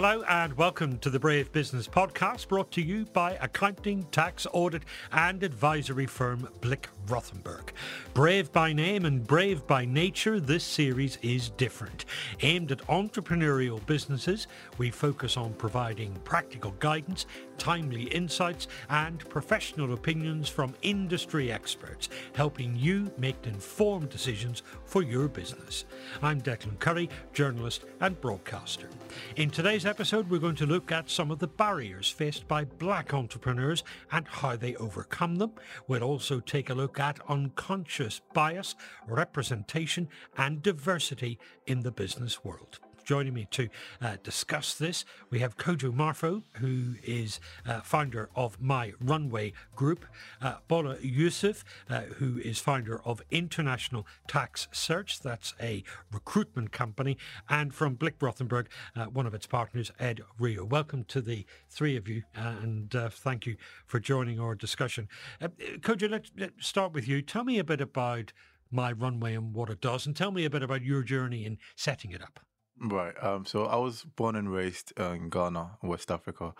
[0.00, 4.84] Hello and welcome to the Brave Business Podcast brought to you by accounting, tax, audit
[5.10, 7.70] and advisory firm Blick Rothenberg.
[8.14, 12.04] Brave by name and brave by nature, this series is different.
[12.42, 14.46] Aimed at entrepreneurial businesses,
[14.76, 17.26] we focus on providing practical guidance,
[17.56, 25.28] timely insights and professional opinions from industry experts, helping you make informed decisions for your
[25.28, 25.84] business.
[26.22, 28.88] I'm Declan Curry, journalist and broadcaster.
[29.36, 33.14] In today's episode, we're going to look at some of the barriers faced by black
[33.14, 35.52] entrepreneurs and how they overcome them.
[35.86, 38.74] We'll also take a look at unconscious bias,
[39.06, 43.70] representation, and diversity in the business world joining me to
[44.02, 45.06] uh, discuss this.
[45.30, 50.04] We have Kojo Marfo, who is uh, founder of My Runway Group,
[50.42, 57.16] uh, Bola Yusuff, uh, who is founder of International Tax Search, that's a recruitment company,
[57.48, 60.66] and from Blick Rothenberg, uh, one of its partners, Ed Rieu.
[60.66, 65.08] Welcome to the three of you, uh, and thank you for joining our discussion.
[65.40, 67.22] Kojo, let's, let's start with you.
[67.22, 68.34] Tell me a bit about
[68.70, 71.56] my runway and what it does, and tell me a bit about your journey in
[71.74, 72.40] setting it up.
[72.80, 73.14] Right.
[73.20, 76.54] Um, so I was born and raised uh, in Ghana, West Africa,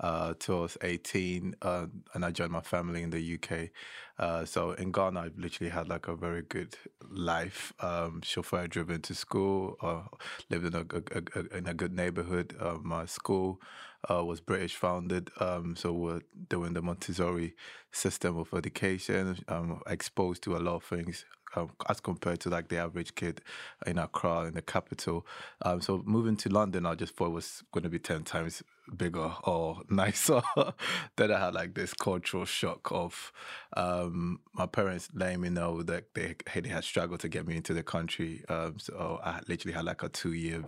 [0.00, 3.70] uh, till I was 18, uh, and I joined my family in the UK.
[4.18, 6.74] Uh, so in Ghana, I've literally had like a very good
[7.08, 7.72] life.
[7.78, 10.02] Um, chauffeur driven to school, uh,
[10.48, 12.56] lived in a, a, a, in a good neighborhood.
[12.58, 13.60] Uh, my school
[14.08, 17.54] was British founded, um, so we're doing the Montessori
[17.92, 21.24] system of education, um, exposed to a lot of things
[21.56, 23.40] um, as compared to like the average kid
[23.86, 25.26] in Accra in the capital.
[25.62, 28.62] Um, so moving to London, I just thought it was going to be ten times
[28.96, 30.42] bigger or nicer.
[31.16, 33.32] then I had like this cultural shock of
[33.76, 37.74] um, my parents letting me know that they they had struggled to get me into
[37.74, 38.44] the country.
[38.48, 40.64] Um, so I literally had like a two year,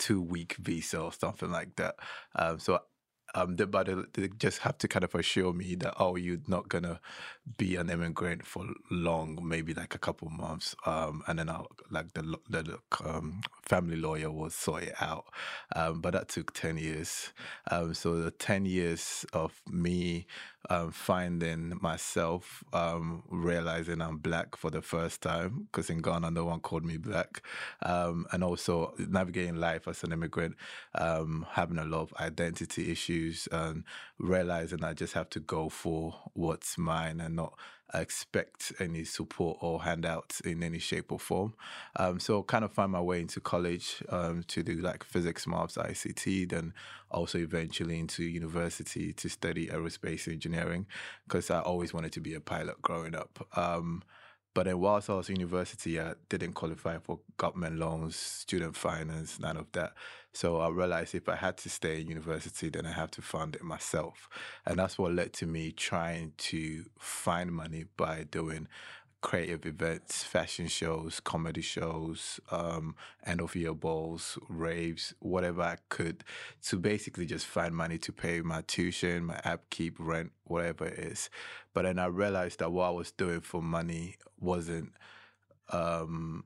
[0.00, 1.94] two week visa or something like that.
[2.34, 2.80] Um, so
[3.34, 6.68] um, they, but they just have to kind of assure me that oh, you're not
[6.68, 7.00] gonna
[7.56, 12.12] be an immigrant for long, maybe like a couple months, um, and then I'll like
[12.14, 15.26] the the um, family lawyer will sort it out.
[15.76, 17.32] Um, but that took ten years.
[17.70, 20.26] Um, so the ten years of me
[20.68, 26.44] um, finding myself, um, realizing I'm black for the first time, because in Ghana no
[26.44, 27.42] one called me black,
[27.82, 30.56] um, and also navigating life as an immigrant,
[30.94, 33.84] um, having a lot of identity issues, and
[34.18, 37.54] realizing I just have to go for what's mine and not
[37.94, 41.54] expect any support or handouts in any shape or form.
[41.96, 45.76] Um, so kind of find my way into college um, to do like physics, maths,
[45.76, 46.72] ICT, then
[47.10, 50.86] also eventually into university to study aerospace engineering
[51.26, 53.46] because I always wanted to be a pilot growing up.
[53.56, 54.02] Um,
[54.52, 59.56] but then whilst I was university, I didn't qualify for government loans, student finance, none
[59.56, 59.92] of that.
[60.32, 63.54] So I realized if I had to stay in university, then I have to fund
[63.54, 64.28] it myself.
[64.66, 68.66] And that's what led to me trying to find money by doing
[69.20, 72.94] creative events, fashion shows, comedy shows, um,
[73.24, 76.24] end of year balls, raves, whatever I could
[76.66, 81.30] to basically just find money to pay my tuition, my upkeep, rent, whatever it is.
[81.74, 84.92] But then I realized that what I was doing for money wasn't
[85.68, 86.44] um,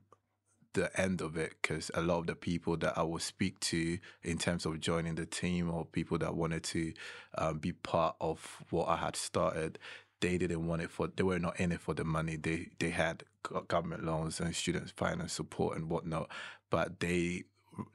[0.75, 3.97] the end of it because a lot of the people that I would speak to
[4.23, 6.93] in terms of joining the team or people that wanted to
[7.37, 9.79] um, be part of what I had started,
[10.21, 12.35] they didn't want it for they were not in it for the money.
[12.35, 13.23] They they had
[13.67, 16.29] government loans and student finance support and whatnot,
[16.69, 17.43] but they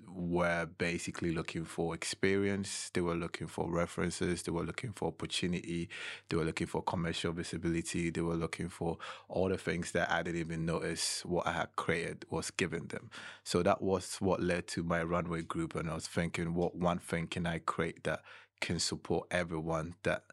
[0.09, 2.91] were basically looking for experience.
[2.93, 4.43] They were looking for references.
[4.43, 5.89] They were looking for opportunity.
[6.29, 8.11] They were looking for commercial visibility.
[8.11, 8.99] They were looking for
[9.29, 13.11] all the things that I didn't even notice what I had created was given them.
[13.45, 15.75] So that was what led to my runway group.
[15.75, 18.21] And I was thinking, what one thing can I create that
[18.61, 20.25] can support everyone that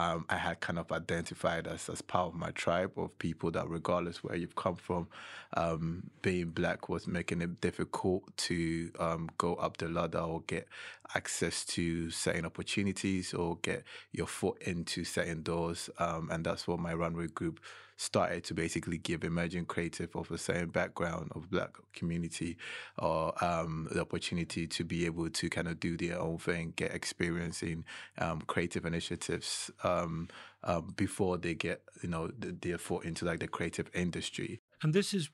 [0.00, 3.68] um, I had kind of identified as as part of my tribe of people that,
[3.68, 5.08] regardless where you've come from,
[5.54, 10.66] um, being black was making it difficult to um, go up the ladder or get
[11.14, 15.90] access to certain opportunities or get your foot into certain doors.
[15.98, 17.60] Um, and that's what my runway group
[17.96, 22.56] started to basically give emerging creative of the same background of black community
[22.98, 26.94] or um, the opportunity to be able to kind of do their own thing, get
[26.94, 27.84] experience in
[28.16, 30.28] um, creative initiatives um,
[30.64, 34.60] um before they get, you know, their foot into like the creative industry.
[34.82, 35.28] And this is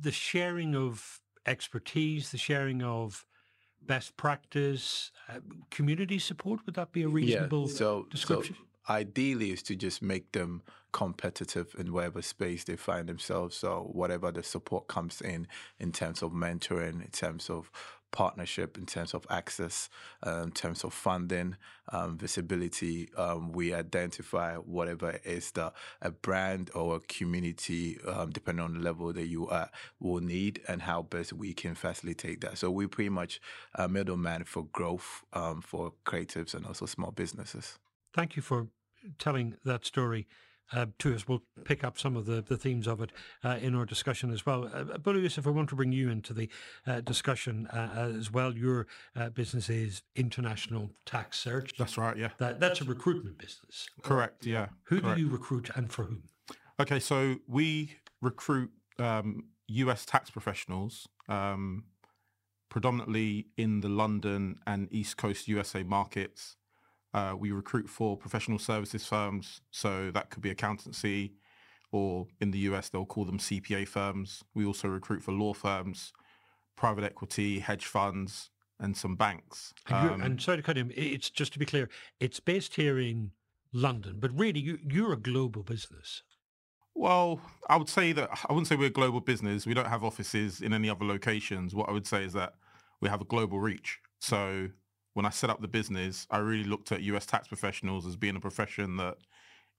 [0.00, 3.26] the sharing of expertise, the sharing of
[3.86, 5.40] best practice, uh,
[5.70, 6.60] community support.
[6.66, 8.56] Would that be a reasonable yeah, so, description?
[8.58, 13.56] So ideally, is to just make them competitive in whatever space they find themselves.
[13.56, 15.48] So whatever the support comes in,
[15.78, 17.70] in terms of mentoring, in terms of
[18.14, 19.90] partnership, in terms of access,
[20.22, 21.56] um, in terms of funding,
[21.92, 23.10] um, visibility.
[23.16, 28.74] Um, we identify whatever it is that a brand or a community, um, depending on
[28.74, 29.68] the level that you are,
[29.98, 32.56] will need and how best we can facilitate that.
[32.56, 33.40] So we pretty much
[33.74, 37.78] a middleman for growth um, for creatives and also small businesses.
[38.14, 38.68] Thank you for
[39.18, 40.26] telling that story
[40.72, 41.28] uh, to us.
[41.28, 43.10] We'll pick up some of the, the themes of it
[43.42, 44.70] uh, in our discussion as well.
[44.72, 46.48] Uh, but if I want to bring you into the
[46.86, 51.76] uh, discussion uh, as well, your uh, business is International Tax Search.
[51.78, 52.30] That's right, yeah.
[52.38, 53.88] That, that's a recruitment business.
[54.02, 54.68] Correct, yeah.
[54.84, 55.16] Who correct.
[55.16, 56.24] do you recruit and for whom?
[56.80, 61.84] Okay, so we recruit um, US tax professionals um,
[62.68, 66.56] predominantly in the London and East Coast USA markets.
[67.14, 71.32] Uh, we recruit for professional services firms, so that could be accountancy,
[71.92, 74.42] or in the US they'll call them CPA firms.
[74.52, 76.12] We also recruit for law firms,
[76.76, 78.50] private equity, hedge funds,
[78.80, 79.72] and some banks.
[79.88, 81.88] And, um, and sorry to cut in, it's just to be clear,
[82.18, 83.30] it's based here in
[83.72, 86.24] London, but really you, you're a global business.
[86.96, 89.66] Well, I would say that I wouldn't say we're a global business.
[89.66, 91.74] We don't have offices in any other locations.
[91.74, 92.54] What I would say is that
[93.00, 93.98] we have a global reach.
[94.20, 94.68] So
[95.14, 98.36] when I set up the business, I really looked at US tax professionals as being
[98.36, 99.16] a profession that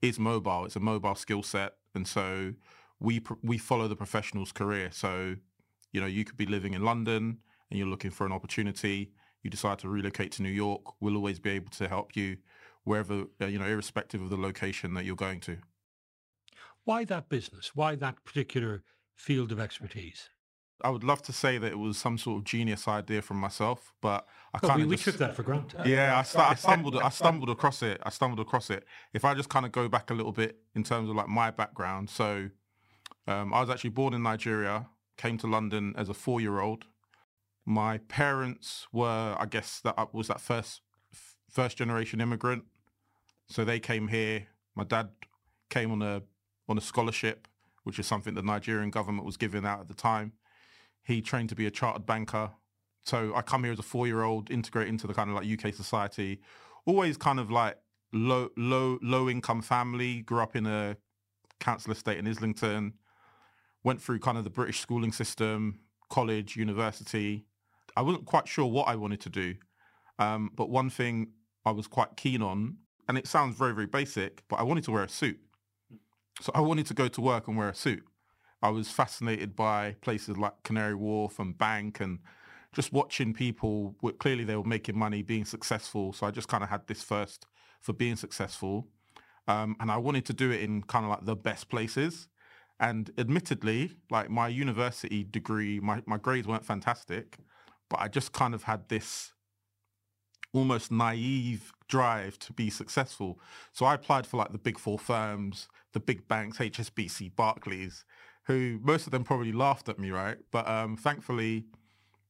[0.01, 0.65] is mobile.
[0.65, 2.53] It's a mobile skill set, and so
[2.99, 4.89] we we follow the professional's career.
[4.91, 5.35] So,
[5.91, 7.39] you know, you could be living in London
[7.69, 9.11] and you're looking for an opportunity.
[9.43, 10.81] You decide to relocate to New York.
[11.01, 12.37] We'll always be able to help you
[12.83, 15.57] wherever uh, you know, irrespective of the location that you're going to.
[16.83, 17.75] Why that business?
[17.75, 18.83] Why that particular
[19.15, 20.29] field of expertise?
[20.83, 23.93] I would love to say that it was some sort of genius idea from myself,
[24.01, 25.85] but I kind of we, we took that for granted.
[25.85, 28.01] Yeah, I, st- I stumbled, I stumbled across it.
[28.03, 28.85] I stumbled across it.
[29.13, 31.49] If I just kind of go back a little bit in terms of like my
[31.49, 32.49] background, so
[33.27, 34.87] um, I was actually born in Nigeria,
[35.17, 36.85] came to London as a four-year-old.
[37.65, 40.81] My parents were, I guess, that uh, was that first
[41.49, 42.65] first generation immigrant,
[43.47, 44.47] so they came here.
[44.75, 45.09] My dad
[45.69, 46.21] came on a
[46.67, 47.47] on a scholarship,
[47.83, 50.33] which is something the Nigerian government was giving out at the time
[51.05, 52.51] he trained to be a chartered banker.
[53.03, 56.41] So I come here as a four-year-old, integrate into the kind of like UK society.
[56.85, 57.77] Always kind of like
[58.11, 60.21] low, low, low income family.
[60.21, 60.97] Grew up in a
[61.59, 62.93] council estate in Islington.
[63.83, 65.79] Went through kind of the British schooling system,
[66.09, 67.45] college, university.
[67.95, 69.55] I wasn't quite sure what I wanted to do,
[70.19, 71.31] um, but one thing
[71.65, 72.77] I was quite keen on,
[73.07, 75.39] and it sounds very, very basic, but I wanted to wear a suit.
[76.41, 78.03] So I wanted to go to work and wear a suit.
[78.65, 82.17] I was fascinated by places like Canary Wharf and Bank and
[82.73, 86.13] just watching people, clearly they were making money, being successful.
[86.13, 87.45] So I just kind of had this first
[87.79, 88.87] for being successful.
[89.47, 92.27] Um, and I wanted to do it in kind of like the best places.
[92.79, 97.37] And admittedly, like my university degree, my, my grades weren't fantastic,
[97.87, 99.33] but I just kind of had this
[100.53, 103.39] almost naive drive to be successful.
[103.73, 108.05] So I applied for like the big four firms, the big banks, HSBC, Barclays,
[108.45, 110.37] who most of them probably laughed at me, right?
[110.51, 111.65] But um, thankfully,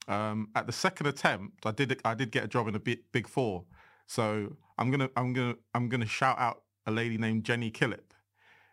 [0.08, 3.00] um, at the second attempt, I did I did get a job in a big,
[3.12, 3.66] big four.
[4.08, 8.12] So I'm gonna I'm gonna I'm gonna shout out a lady named Jenny Killip,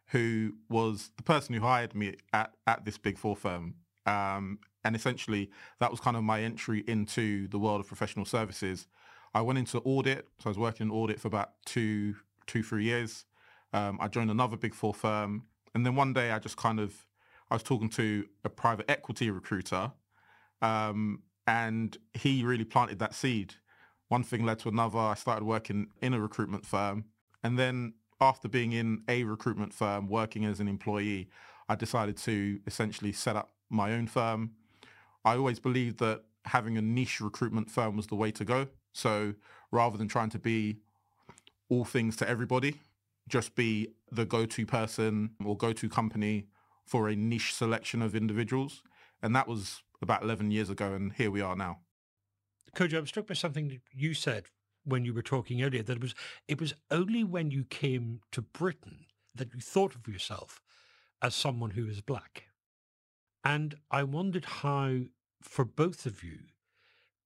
[0.09, 3.75] who was the person who hired me at at this big four firm.
[4.07, 8.89] Um, and essentially, that was kind of my entry into the world of professional services.
[9.35, 12.85] I went into audit, so I was working in audit for about two two three
[12.85, 13.25] years.
[13.73, 17.07] Um, I joined another big four firm, and then one day I just kind of
[17.53, 19.93] I was talking to a private equity recruiter,
[20.63, 23.57] um, and he really planted that seed.
[24.09, 24.99] One thing led to another.
[24.99, 27.05] I started working in a recruitment firm,
[27.45, 27.93] and then
[28.23, 31.29] after being in a recruitment firm, working as an employee,
[31.69, 34.53] I decided to essentially set up my own firm.
[35.23, 38.69] I always believed that having a niche recruitment firm was the way to go.
[38.95, 39.35] So
[39.71, 40.79] rather than trying to be
[41.69, 42.81] all things to everybody,
[43.29, 46.47] just be the go-to person or go-to company
[46.85, 48.83] for a niche selection of individuals.
[49.23, 51.79] And that was about 11 years ago, and here we are now.
[52.75, 54.47] Kojo, I'm struck by something that you said
[54.85, 56.15] when you were talking earlier that it was
[56.49, 60.61] it was only when you came to Britain that you thought of yourself
[61.21, 62.45] as someone who is black.
[63.45, 65.01] And I wondered how,
[65.41, 66.39] for both of you,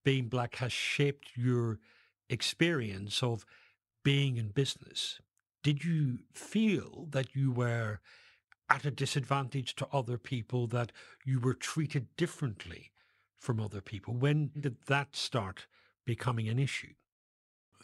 [0.05, 1.79] being black has shaped your
[2.29, 3.45] experience of
[4.05, 5.21] being in business.
[5.63, 8.01] Did you feel that you were
[8.69, 10.93] at a disadvantage to other people, that
[11.25, 12.93] you were treated differently
[13.39, 14.15] from other people?
[14.15, 15.67] When did that start
[16.05, 16.95] becoming an issue?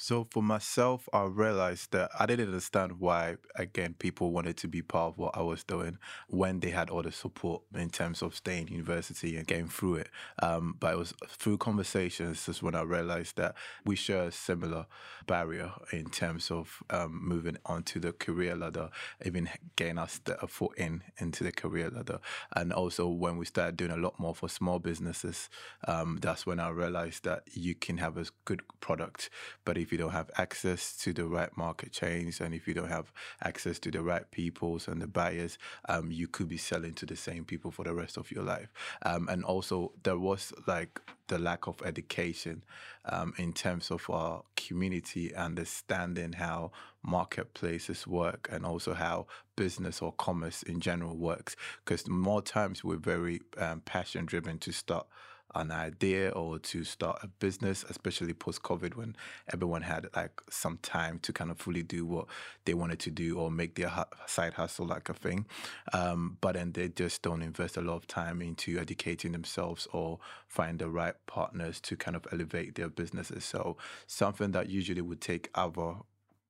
[0.02, 4.82] So for myself, I realized that I didn't understand why, again, people wanted to be
[4.82, 8.34] part of what I was doing when they had all the support in terms of
[8.34, 10.08] staying in university and getting through it.
[10.42, 13.54] Um, but it was through conversations just when I realized that
[13.84, 14.86] we share a similar
[15.28, 18.90] barrier in terms of um, moving onto the career ladder,
[19.24, 22.18] even getting us a foot in into the career ladder.
[22.56, 25.48] And also when we started doing a lot more for small businesses,
[25.86, 29.30] um, that's when I realized that you can have a good product,
[29.64, 32.88] but if you don't have access to the right market chains and if you don't
[32.88, 35.58] have access to the right peoples and the buyers,
[35.88, 38.72] um, you could be selling to the same people for the rest of your life.
[39.02, 42.64] Um, and also, there was like the lack of education
[43.06, 46.72] um, in terms of our community understanding how
[47.02, 51.56] marketplaces work and also how business or commerce in general works.
[51.84, 55.06] Because more times we're very um, passion driven to start
[55.54, 59.16] an idea or to start a business, especially post COVID when
[59.52, 62.26] everyone had like some time to kind of fully do what
[62.64, 63.92] they wanted to do or make their
[64.26, 65.46] side hustle like a thing.
[65.92, 70.18] Um, but then they just don't invest a lot of time into educating themselves or
[70.46, 73.44] find the right partners to kind of elevate their businesses.
[73.44, 75.96] So something that usually would take other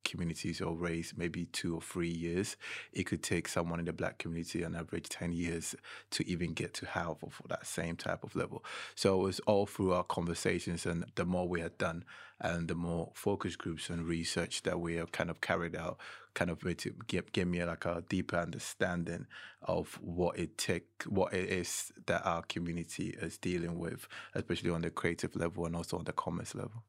[0.05, 2.57] communities or race maybe two or three years.
[2.93, 5.75] It could take someone in the black community on average 10 years
[6.11, 8.65] to even get to have for that same type of level.
[8.95, 12.05] So it was all through our conversations and the more we had done
[12.41, 15.99] and the more focus groups and research that we have kind of carried out
[16.35, 16.61] kind of
[17.07, 19.27] give, give me like a deeper understanding
[19.63, 24.83] of what it take what it is that our community is dealing with, especially on
[24.83, 26.83] the creative level and also on the commerce level.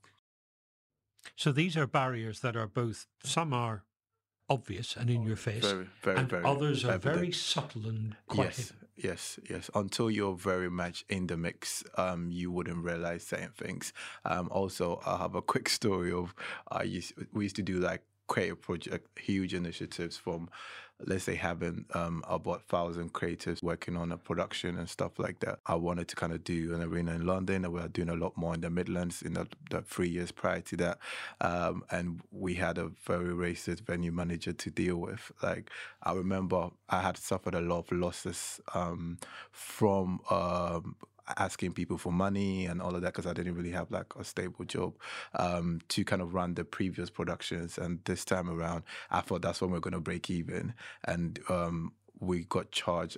[1.36, 3.84] So these are barriers that are both, some are
[4.50, 7.15] obvious and in your face, very, very, and very others are evident.
[7.15, 9.70] very subtle and quite Yes, yes, yes.
[9.74, 13.94] Until you're very much in the mix, um, you wouldn't realize certain things.
[14.25, 16.36] Um, also, I have a quick story of
[16.70, 20.50] I used we used to do like creative project, huge initiatives from
[21.06, 25.60] let's say having um, about thousand creatives working on a production and stuff like that.
[25.65, 28.15] I wanted to kind of do an arena in London, and we were doing a
[28.15, 31.00] lot more in the Midlands in the, the three years prior to that.
[31.42, 35.32] Um, and we had a very racist venue manager to deal with.
[35.42, 35.70] Like
[36.03, 39.18] I remember, I had suffered a lot of losses um,
[39.51, 40.20] from.
[41.38, 44.24] Asking people for money and all of that because I didn't really have like a
[44.24, 44.96] stable job
[45.36, 47.77] um, to kind of run the previous productions.
[47.77, 50.74] And this time around, I thought that's when we're going to break even.
[51.06, 53.18] And um, we got charged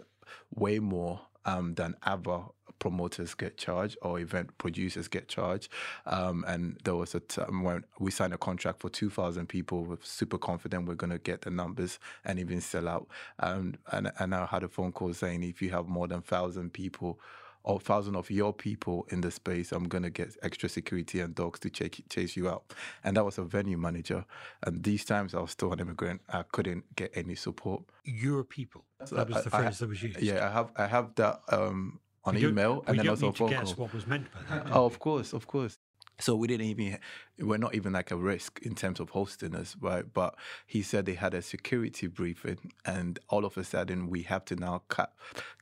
[0.53, 2.41] way more um, than other
[2.79, 5.69] promoters get charged or event producers get charged.
[6.05, 9.85] Um, and there was a time when we signed a contract for 2,000 people.
[9.85, 13.07] We're super confident we're going to get the numbers and even sell out.
[13.39, 16.73] Um, and, and I had a phone call saying if you have more than 1,000
[16.73, 17.19] people
[17.65, 21.59] or thousand of your people in the space, I'm gonna get extra security and dogs
[21.61, 22.63] to chase, chase you out.
[23.03, 24.23] And that was a venue manager.
[24.65, 26.21] And these times I was still an immigrant.
[26.29, 27.83] I couldn't get any support.
[28.03, 28.85] Your people.
[28.99, 30.21] That was the I- I- phrase that was used.
[30.21, 33.49] Yeah, I have I have that um, on We email and then also to phone
[33.49, 33.85] guess call.
[33.85, 34.67] what was meant by that.
[34.71, 35.77] Oh, of course, of course.
[36.19, 36.99] So we didn't even,
[37.39, 40.05] we're not even like a risk in terms of hosting us, right?
[40.13, 44.45] But he said they had a security briefing, and all of a sudden we have
[44.45, 45.13] to now cap,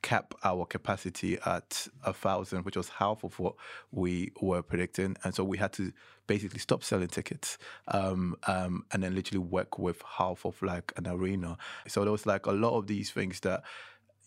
[0.04, 3.56] cap our capacity at a thousand, which was half of what
[3.92, 5.92] we were predicting, and so we had to
[6.28, 7.58] basically stop selling tickets,
[7.88, 11.58] um, um, and then literally work with half of like an arena.
[11.88, 13.64] So there was like a lot of these things that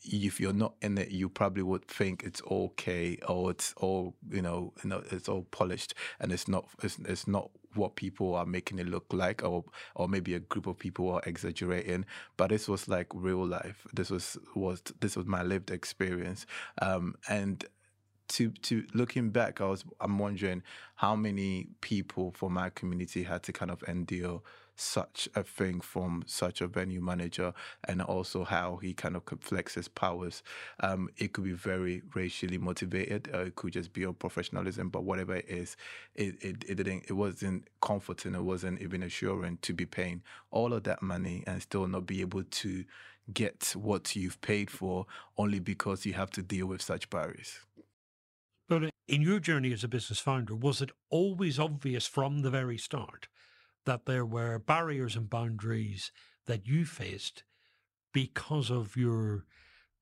[0.06, 4.42] if you're not in it, you probably would think it's okay or it's all you
[4.42, 6.66] know, you know, it's all polished, and it's not.
[6.82, 10.66] It's, it's not what people are making it look like, or or maybe a group
[10.66, 12.04] of people are exaggerating.
[12.36, 13.86] But this was like real life.
[13.92, 16.46] This was was this was my lived experience,
[16.80, 17.64] um, and
[18.28, 20.62] to to looking back, I was I'm wondering
[20.96, 24.42] how many people from my community had to kind of endure
[24.76, 27.52] such a thing from such a venue manager,
[27.84, 30.42] and also how he kind of could flex his powers.
[30.80, 34.90] Um, it could be very racially motivated, or it could just be on professionalism.
[34.90, 35.76] But whatever it is,
[36.14, 38.34] it, it it didn't it wasn't comforting.
[38.34, 42.20] It wasn't even assuring to be paying all of that money and still not be
[42.20, 42.84] able to
[43.32, 45.06] get what you've paid for
[45.36, 47.58] only because you have to deal with such barriers.
[48.68, 52.78] But in your journey as a business founder, was it always obvious from the very
[52.78, 53.28] start
[53.86, 56.12] that there were barriers and boundaries
[56.46, 57.44] that you faced
[58.12, 59.44] because of your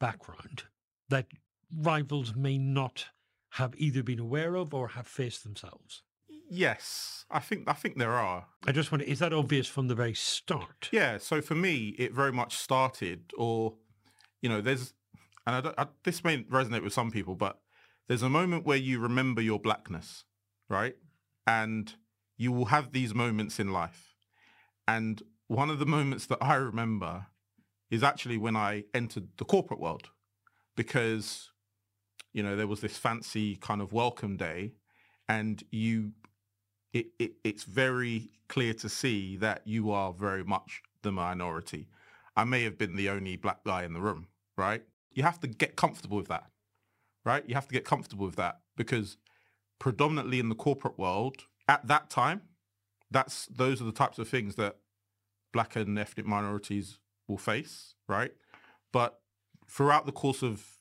[0.00, 0.64] background
[1.08, 1.26] that
[1.74, 3.06] rivals may not
[3.50, 6.02] have either been aware of or have faced themselves?
[6.50, 8.46] Yes, I think I think there are.
[8.66, 10.88] I just wonder, is that obvious from the very start?
[10.92, 11.18] Yeah.
[11.18, 13.74] So for me, it very much started, or
[14.42, 14.92] you know, there's,
[15.46, 17.60] and I I, this may resonate with some people, but
[18.08, 20.24] there's a moment where you remember your blackness,
[20.68, 20.96] right?
[21.46, 21.94] And
[22.36, 24.14] you will have these moments in life.
[24.86, 27.26] And one of the moments that I remember
[27.90, 30.10] is actually when I entered the corporate world
[30.76, 31.50] because,
[32.32, 34.72] you know, there was this fancy kind of welcome day
[35.28, 36.12] and you,
[36.92, 41.88] it, it, it's very clear to see that you are very much the minority.
[42.36, 44.26] I may have been the only black guy in the room,
[44.56, 44.82] right?
[45.12, 46.46] You have to get comfortable with that,
[47.24, 47.44] right?
[47.46, 49.16] You have to get comfortable with that because
[49.78, 52.42] predominantly in the corporate world at that time,
[53.10, 54.76] that's those are the types of things that
[55.52, 58.32] black and ethnic minorities will face, right?
[58.92, 59.20] But
[59.68, 60.78] throughout the course of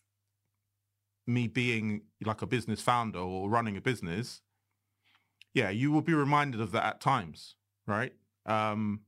[1.25, 4.41] me being like a business founder or running a business,
[5.53, 7.55] yeah, you will be reminded of that at times,
[7.87, 8.13] right?
[8.45, 9.01] Um,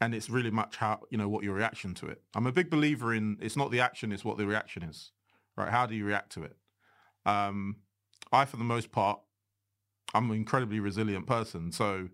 [0.00, 2.22] and it's really much how you know what your reaction to it.
[2.34, 5.12] I'm a big believer in it's not the action, it's what the reaction is,
[5.56, 5.68] right?
[5.68, 6.56] How do you react to it?
[7.26, 7.76] Um,
[8.32, 9.20] I, for the most part,
[10.14, 12.08] I'm an incredibly resilient person, so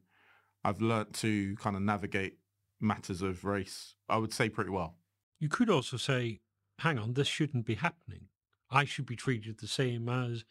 [0.64, 2.38] I've learnt to kind of navigate
[2.80, 3.94] matters of race.
[4.08, 4.96] I would say pretty well.
[5.38, 6.40] You could also say,
[6.80, 8.28] "Hang on, this shouldn't be happening.
[8.70, 10.44] I should be treated the same as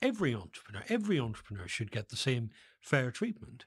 [0.00, 0.84] every entrepreneur.
[0.88, 2.50] Every entrepreneur should get the same
[2.80, 3.66] fair treatment."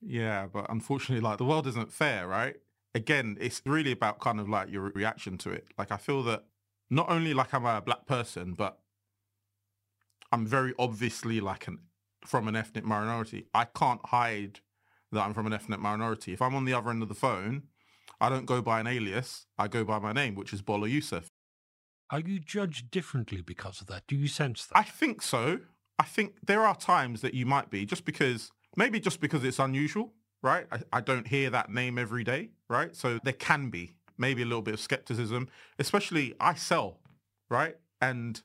[0.00, 2.56] Yeah, but unfortunately, like the world isn't fair, right?
[2.94, 5.68] Again, it's really about kind of like your reaction to it.
[5.78, 6.44] Like I feel that
[6.90, 8.78] not only like I'm a black person, but
[10.32, 11.78] I'm very obviously like an
[12.26, 13.46] from an ethnic minority.
[13.54, 14.60] I can't hide
[15.12, 16.32] that I'm from an ethnic minority.
[16.32, 17.64] If I'm on the other end of the phone,
[18.20, 19.46] I don't go by an alias.
[19.58, 21.26] I go by my name, which is Bola Yusuff.
[22.10, 24.06] Are you judged differently because of that?
[24.06, 24.78] Do you sense that?
[24.78, 25.60] I think so.
[25.98, 29.58] I think there are times that you might be just because maybe just because it's
[29.58, 30.66] unusual, right?
[30.70, 32.94] I, I don't hear that name every day, right?
[32.94, 37.00] So there can be maybe a little bit of skepticism, especially I sell,
[37.50, 37.76] right?
[38.00, 38.40] And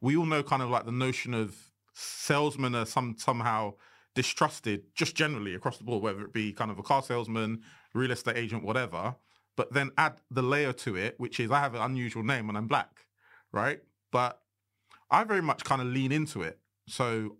[0.00, 1.54] we all know kind of like the notion of
[1.96, 3.74] salesmen are some somehow
[4.14, 7.62] distrusted just generally across the board, whether it be kind of a car salesman,
[7.94, 9.16] real estate agent, whatever.
[9.56, 12.58] But then add the layer to it, which is I have an unusual name and
[12.58, 13.06] I'm black,
[13.52, 13.80] right?
[14.12, 14.40] But
[15.10, 16.58] I very much kind of lean into it.
[16.88, 17.38] So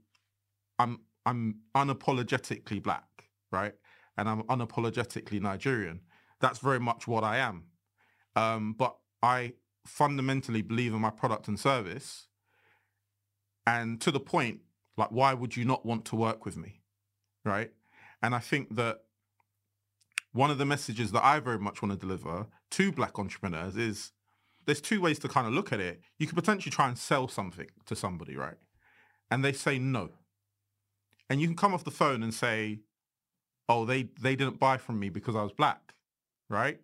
[0.78, 3.04] I'm I'm unapologetically black,
[3.52, 3.74] right?
[4.16, 6.00] And I'm unapologetically Nigerian.
[6.40, 7.64] That's very much what I am.
[8.34, 9.54] Um, but I
[9.86, 12.28] fundamentally believe in my product and service.
[13.66, 14.60] And to the point,
[14.96, 16.80] like, why would you not want to work with me?
[17.44, 17.72] Right.
[18.22, 19.02] And I think that
[20.32, 24.12] one of the messages that I very much want to deliver to black entrepreneurs is
[24.66, 26.00] there's two ways to kind of look at it.
[26.18, 28.56] You could potentially try and sell something to somebody, right?
[29.30, 30.10] And they say no
[31.28, 32.80] and you can come off the phone and say,
[33.68, 35.94] "Oh, they they didn't buy from me because I was black,"
[36.48, 36.80] right?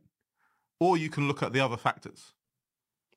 [0.80, 2.32] Or you can look at the other factors.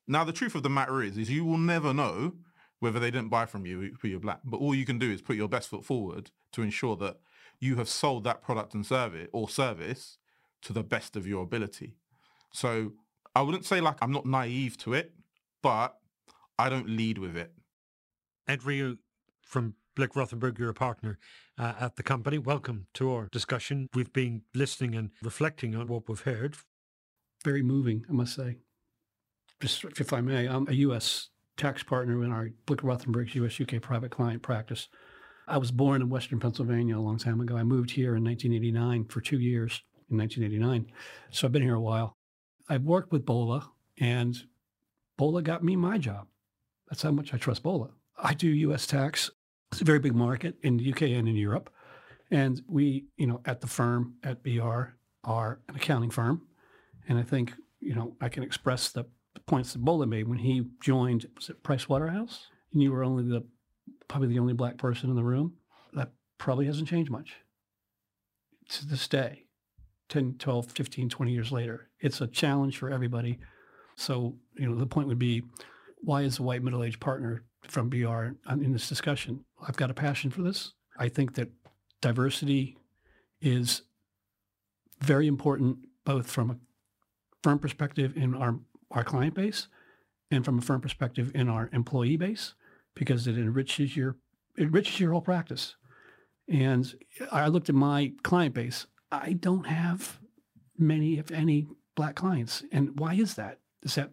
[0.06, 2.34] Now, the truth of the matter is, is you will never know
[2.80, 4.40] whether they didn't buy from you for you're black.
[4.44, 7.18] But all you can do is put your best foot forward to ensure that
[7.58, 10.18] you have sold that product and service or service
[10.62, 11.96] to the best of your ability.
[12.52, 12.92] So
[13.34, 15.12] I wouldn't say like I'm not naive to it,
[15.62, 15.96] but
[16.58, 17.52] I don't lead with it.
[18.48, 18.98] Ed Rieu
[19.42, 21.18] from Blick Rothenberg, you're a partner
[21.58, 22.38] uh, at the company.
[22.38, 23.88] Welcome to our discussion.
[23.94, 26.56] We've been listening and reflecting on what we've heard.
[27.44, 28.58] Very moving, I must say.
[29.60, 31.30] Just if I may, I'm a U.S.
[31.56, 33.60] tax partner in our Blick Rothenberg's U.S.
[33.60, 34.88] UK private client practice.
[35.48, 37.56] I was born in Western Pennsylvania a long time ago.
[37.56, 40.92] I moved here in 1989 for two years in 1989.
[41.30, 42.16] So I've been here a while.
[42.68, 44.36] I've worked with Bola, and
[45.16, 46.26] Bola got me my job.
[46.88, 47.90] That's how much I trust Bola.
[48.18, 48.86] I do U.S.
[48.86, 49.30] tax
[49.72, 51.70] it's a very big market in the UK and in Europe.
[52.30, 56.42] And we, you know, at the firm at BR are an accounting firm.
[57.08, 59.06] And I think, you know, I can express the
[59.40, 62.46] points that Bola made when he joined, was it Price Waterhouse?
[62.72, 63.44] And you were only the,
[64.08, 65.54] probably the only black person in the room.
[65.92, 67.36] That probably hasn't changed much
[68.68, 69.44] to this day,
[70.08, 71.88] 10, 12, 15, 20 years later.
[72.00, 73.38] It's a challenge for everybody.
[73.96, 75.42] So, you know, the point would be,
[75.98, 79.44] why is a white middle-aged partner from BR in this discussion.
[79.66, 80.72] I've got a passion for this.
[80.98, 81.50] I think that
[82.00, 82.76] diversity
[83.40, 83.82] is
[85.00, 86.56] very important, both from a
[87.42, 88.58] firm perspective in our,
[88.90, 89.68] our client base
[90.30, 92.54] and from a firm perspective in our employee base,
[92.94, 94.16] because it enriches your
[94.58, 95.76] enriches your whole practice.
[96.48, 96.94] And
[97.30, 98.86] I looked at my client base.
[99.10, 100.18] I don't have
[100.78, 102.62] many, if any, black clients.
[102.72, 103.58] And why is that?
[103.82, 104.12] Is that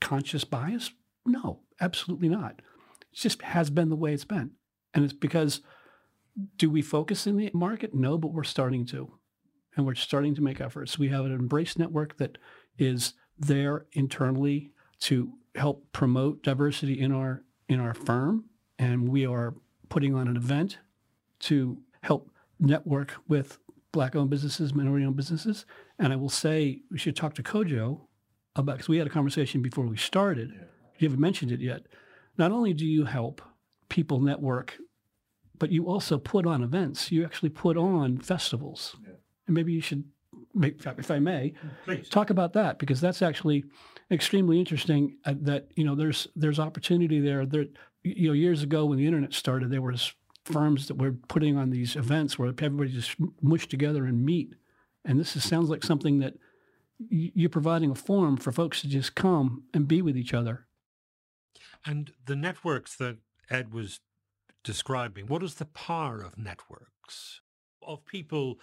[0.00, 0.90] conscious bias?
[1.26, 2.62] No, absolutely not.
[3.12, 4.52] It just has been the way it's been.
[4.94, 5.60] And it's because
[6.56, 7.94] do we focus in the market?
[7.94, 9.12] No, but we're starting to.
[9.76, 10.98] And we're starting to make efforts.
[10.98, 12.38] We have an embrace network that
[12.78, 18.44] is there internally to help promote diversity in our in our firm.
[18.78, 19.54] And we are
[19.88, 20.78] putting on an event
[21.40, 23.58] to help network with
[23.92, 25.64] black-owned businesses, minority-owned businesses.
[25.98, 28.00] And I will say we should talk to Kojo
[28.54, 30.52] about because we had a conversation before we started.
[30.98, 31.86] You haven't mentioned it yet.
[32.36, 33.42] Not only do you help
[33.88, 34.76] people network,
[35.58, 37.10] but you also put on events.
[37.10, 38.96] You actually put on festivals,
[39.46, 40.04] and maybe you should,
[40.62, 42.08] if I may, Please.
[42.08, 43.64] talk about that because that's actually
[44.10, 45.16] extremely interesting.
[45.24, 47.46] Uh, that you know, there's there's opportunity there.
[47.46, 47.66] There,
[48.02, 50.12] you know, years ago when the internet started, there was
[50.44, 54.54] firms that were putting on these events where everybody just mushed together and meet.
[55.04, 56.34] And this is, sounds like something that
[57.08, 60.66] you're providing a forum for folks to just come and be with each other.
[61.84, 63.18] And the networks that
[63.48, 64.00] Ed was
[64.64, 67.40] describing, what is the power of networks?
[67.82, 68.58] Of people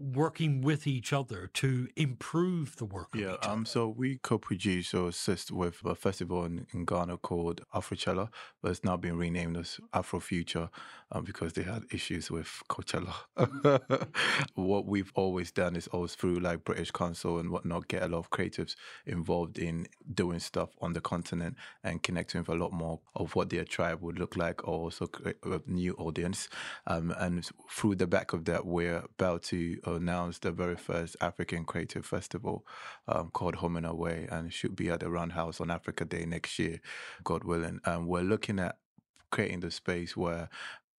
[0.00, 5.08] working with each other to improve the work of Yeah, um, so we co-produce or
[5.08, 8.30] assist with a festival in, in Ghana called Afrochella,
[8.62, 10.70] but it's now been renamed as Afrofuture
[11.12, 13.14] um, because they had issues with Coachella.
[14.54, 18.18] what we've always done is always through like British Council and whatnot, get a lot
[18.18, 23.00] of creatives involved in doing stuff on the continent and connecting with a lot more
[23.14, 26.48] of what their tribe would look like, or also create a new audience.
[26.86, 31.64] Um, and through the back of that, we're about to announce the very first African
[31.64, 32.66] Creative Festival
[33.08, 36.58] um, called Home and Away, and should be at the Roundhouse on Africa Day next
[36.58, 36.80] year,
[37.24, 37.80] God willing.
[37.84, 38.78] And we're looking at
[39.30, 40.48] creating the space where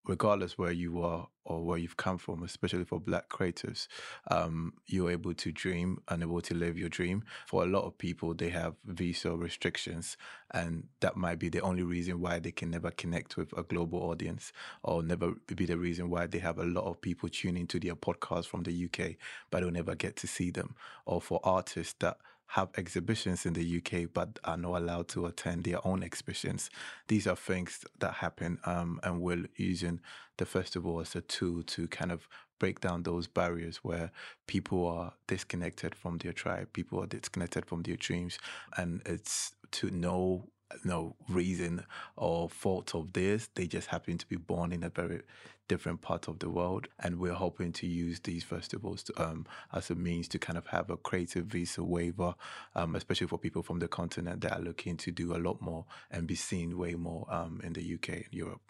[0.06, 3.88] regardless where you are or where you've come from, especially for black creatives,
[4.30, 7.24] um, you're able to dream and able to live your dream.
[7.46, 10.16] For a lot of people, they have visa restrictions,
[10.52, 14.00] and that might be the only reason why they can never connect with a global
[14.10, 17.80] audience, or never be the reason why they have a lot of people tuning to
[17.80, 19.16] their podcast from the UK,
[19.50, 20.74] but they'll never get to see them.
[21.06, 22.18] Or for artists that
[22.52, 26.68] have exhibitions in the UK but are not allowed to attend their own exhibitions.
[27.08, 30.00] These are things that happen, um, and we're using
[30.36, 34.10] the festival as a tool to kind of break down those barriers where
[34.46, 38.38] people are disconnected from their tribe, people are disconnected from their dreams,
[38.76, 40.50] and it's to no
[40.84, 41.84] no reason
[42.16, 43.48] or fault of this.
[43.54, 45.22] They just happen to be born in a very
[45.68, 49.90] different part of the world, and we're hoping to use these festivals to, um, as
[49.90, 52.34] a means to kind of have a creative visa waiver,
[52.74, 55.86] um, especially for people from the continent that are looking to do a lot more
[56.10, 58.60] and be seen way more um, in the UK and Europe.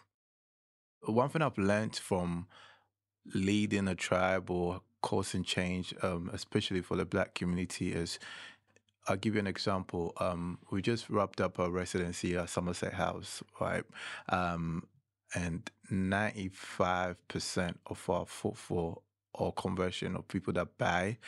[1.04, 2.46] One thing I've learned from
[3.34, 8.18] leading a tribe or causing change, um, especially for the black community, is
[9.08, 10.12] I'll give you an example.
[10.18, 13.84] Um, we just wrapped up our residency at Somerset House, right?
[14.28, 14.86] Um,
[15.34, 19.02] and 95% of our footfall
[19.34, 21.18] or conversion of people that buy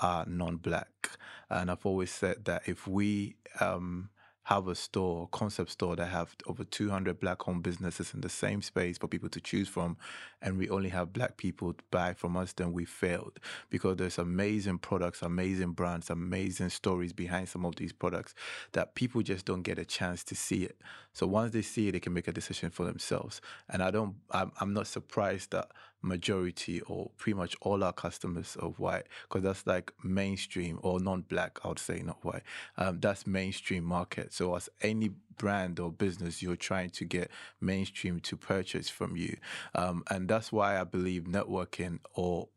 [0.00, 1.10] are non-black.
[1.48, 4.10] And I've always said that if we um,
[4.44, 8.98] have a store, concept store that have over 200 black-owned businesses in the same space
[8.98, 9.96] for people to choose from,
[10.40, 13.38] and we only have black people buy from us, then we failed
[13.70, 18.34] because there's amazing products, amazing brands, amazing stories behind some of these products
[18.72, 20.76] that people just don't get a chance to see it.
[21.12, 23.40] So once they see it, they can make a decision for themselves.
[23.68, 25.70] And I don't, I'm, I'm not surprised that
[26.02, 31.58] majority or pretty much all our customers are white because that's like mainstream or non-black
[31.64, 32.42] i would say not white.
[32.76, 34.32] Um, that's mainstream market.
[34.32, 39.36] So as any brand or business you're trying to get mainstream to purchase from you.
[39.74, 42.48] Um, and that's why i believe networking or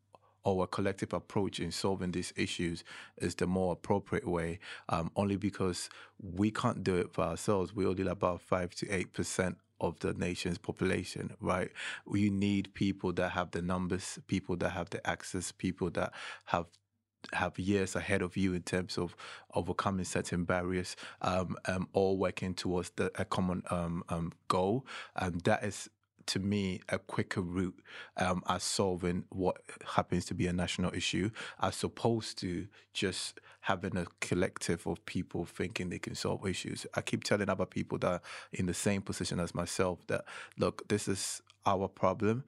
[0.45, 2.83] a collective approach in solving these issues
[3.17, 7.73] is the more appropriate way, um, only because we can't do it for ourselves.
[7.73, 11.71] We only about five to eight percent of the nation's population, right?
[12.05, 16.13] We need people that have the numbers, people that have the access, people that
[16.45, 16.67] have
[17.33, 19.15] have years ahead of you in terms of
[19.55, 24.85] overcoming certain barriers, um, um, all working towards the, a common um, um, goal,
[25.15, 25.89] and that is
[26.27, 27.79] to me a quicker route
[28.17, 31.29] um, as solving what happens to be a national issue
[31.61, 36.85] as opposed to just having a collective of people thinking they can solve issues.
[36.93, 38.21] I keep telling other people that
[38.53, 40.25] in the same position as myself that
[40.57, 42.43] look, this is our problem,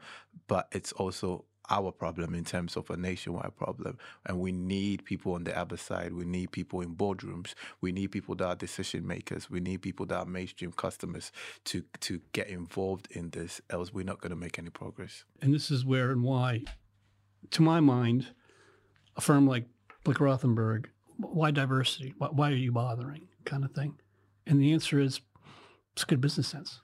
[0.47, 3.97] but it's also our problem in terms of a nationwide problem.
[4.25, 6.13] And we need people on the other side.
[6.13, 7.53] We need people in boardrooms.
[7.81, 9.49] We need people that are decision makers.
[9.49, 11.31] We need people that are mainstream customers
[11.65, 13.61] to to get involved in this.
[13.69, 15.23] Else, we're not going to make any progress.
[15.41, 16.63] And this is where and why,
[17.51, 18.27] to my mind,
[19.15, 19.65] a firm like
[20.03, 20.85] Blick Rothenberg,
[21.17, 22.13] why diversity?
[22.17, 23.27] Why, why are you bothering?
[23.45, 23.95] Kind of thing.
[24.45, 25.19] And the answer is
[25.93, 26.81] it's good business sense.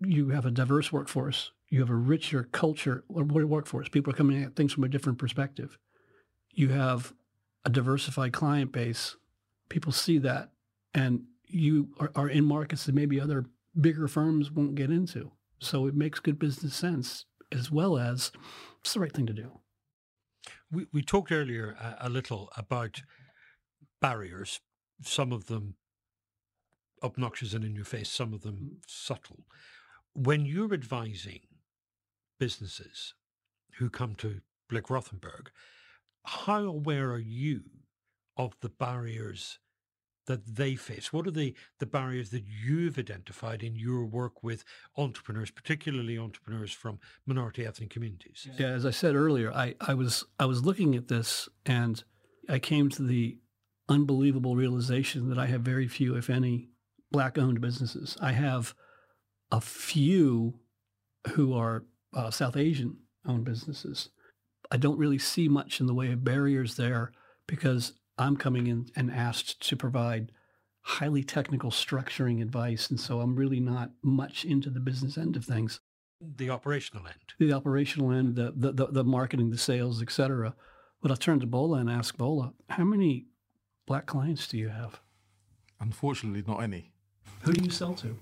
[0.00, 1.52] You have a diverse workforce.
[1.68, 3.88] You have a richer culture or workforce.
[3.88, 5.78] People are coming at things from a different perspective.
[6.52, 7.12] You have
[7.64, 9.16] a diversified client base.
[9.68, 10.50] People see that,
[10.94, 13.46] and you are, are in markets that maybe other
[13.78, 15.32] bigger firms won't get into.
[15.58, 18.30] So it makes good business sense, as well as
[18.86, 19.58] It's the right thing to do.
[20.70, 23.02] We, we talked earlier a, a little about
[24.00, 24.60] barriers,
[25.02, 25.74] some of them
[27.02, 28.76] obnoxious and in your face, some of them mm.
[28.86, 29.40] subtle.
[30.14, 31.40] When you're advising
[32.38, 33.14] businesses
[33.78, 35.48] who come to Blick Rothenberg,
[36.24, 37.62] how aware are you
[38.36, 39.58] of the barriers
[40.26, 41.12] that they face?
[41.12, 44.64] What are the, the barriers that you've identified in your work with
[44.96, 48.48] entrepreneurs, particularly entrepreneurs from minority ethnic communities?
[48.58, 52.02] Yeah, as I said earlier, I, I was I was looking at this and
[52.48, 53.38] I came to the
[53.88, 56.70] unbelievable realization that I have very few, if any,
[57.10, 58.16] black owned businesses.
[58.20, 58.74] I have
[59.52, 60.60] a few
[61.30, 61.84] who are
[62.16, 62.96] uh, South Asian
[63.28, 64.08] owned businesses.
[64.70, 67.12] I don't really see much in the way of barriers there
[67.46, 70.32] because I'm coming in and asked to provide
[70.80, 72.90] highly technical structuring advice.
[72.90, 75.80] And so I'm really not much into the business end of things.
[76.20, 77.34] The operational end.
[77.38, 80.54] The operational end, the, the, the, the marketing, the sales, et cetera.
[81.02, 83.26] But I'll turn to Bola and ask Bola, how many
[83.86, 85.00] black clients do you have?
[85.78, 86.92] Unfortunately, not any.
[87.42, 88.16] Who do you sell to?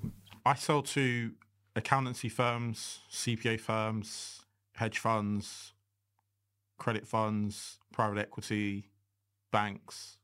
[0.45, 1.31] I sell to
[1.77, 4.43] accountancy firms, CPA firms,
[4.75, 5.73] hedge funds,
[6.79, 8.91] credit funds, private equity,
[9.53, 10.19] banks.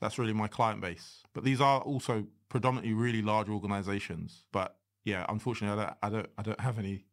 [0.00, 1.22] That's really my client base.
[1.34, 4.44] But these are also predominantly really large organizations.
[4.52, 7.04] But yeah, unfortunately, I don't, I don't, I don't have any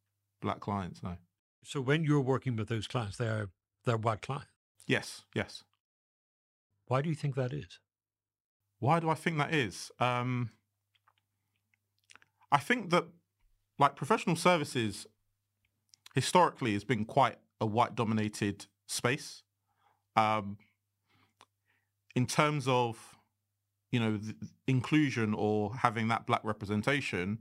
[0.42, 1.04] black clients.
[1.04, 1.18] now.
[1.64, 3.50] So when you're working with those clients, they're
[3.86, 4.48] they're white clients.
[4.86, 5.64] Yes, yes.
[6.88, 7.80] Why do you think that is?
[8.80, 9.92] Why do I think that is?
[10.00, 10.52] Um,
[12.52, 13.06] I think that
[13.80, 15.08] like professional services
[16.16, 19.44] historically has been quite a white dominated space.
[20.16, 20.58] Um,
[22.16, 23.16] in terms of,
[23.92, 24.20] you know,
[24.68, 27.40] inclusion or having that black representation,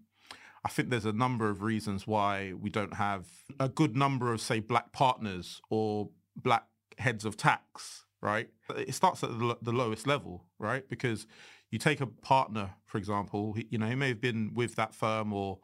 [0.64, 3.27] I think there's a number of reasons why we don't have
[3.59, 6.64] a good number of, say, black partners or black
[6.99, 8.51] heads of tax, right?
[8.77, 10.87] It starts at the, the lowest level, right?
[10.88, 11.27] Because
[11.70, 15.33] you take a partner, for example, you know, he may have been with that firm
[15.33, 15.61] or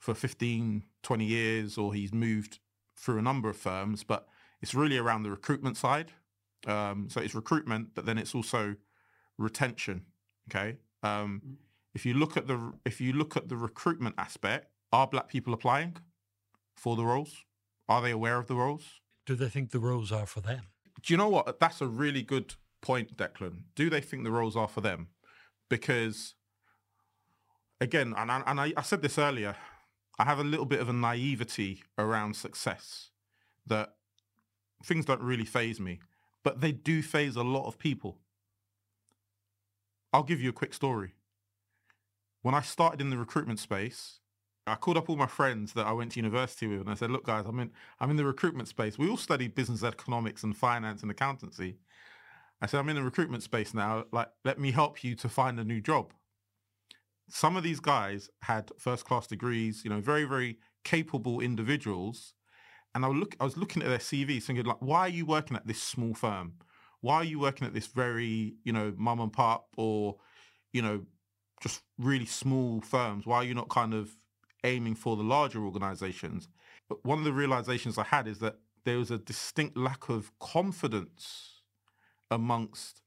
[0.00, 2.58] for 15, 20 years, or he's moved
[2.96, 4.26] through a number of firms, but
[4.60, 6.12] it's really around the recruitment side.
[6.66, 8.76] Um, so it's recruitment, but then it's also
[9.38, 10.06] retention.
[10.50, 10.78] Okay.
[11.02, 11.54] Um, mm.
[11.94, 15.54] if you look at the if you look at the recruitment aspect, are black people
[15.54, 15.96] applying
[16.74, 17.44] for the roles?
[17.88, 19.00] Are they aware of the roles?
[19.24, 20.62] Do they think the roles are for them?
[21.02, 21.60] Do you know what?
[21.60, 23.64] That's a really good point, Declan.
[23.74, 25.08] Do they think the roles are for them?
[25.68, 26.34] Because
[27.80, 29.56] again, and I, and I, I said this earlier,
[30.20, 33.08] I have a little bit of a naivety around success
[33.66, 33.94] that
[34.84, 35.98] things don't really phase me,
[36.44, 38.18] but they do phase a lot of people.
[40.12, 41.14] I'll give you a quick story.
[42.42, 44.18] When I started in the recruitment space,
[44.66, 47.10] I called up all my friends that I went to university with and I said,
[47.10, 48.98] look guys, I'm in I'm in the recruitment space.
[48.98, 51.78] We all study business economics and finance and accountancy.
[52.60, 54.04] I said, I'm in the recruitment space now.
[54.12, 56.12] Like, let me help you to find a new job.
[57.30, 62.34] Some of these guys had first class degrees, you know, very, very capable individuals
[62.94, 65.56] and I look I was looking at their CV thinking like, why are you working
[65.56, 66.54] at this small firm?
[67.00, 70.16] Why are you working at this very, you know, mum and pop or,
[70.72, 71.02] you know,
[71.62, 73.26] just really small firms?
[73.26, 74.16] Why are you not kind of
[74.64, 76.48] aiming for the larger organizations?
[76.88, 80.32] But one of the realizations I had is that there was a distinct lack of
[80.40, 81.62] confidence
[82.30, 83.02] amongst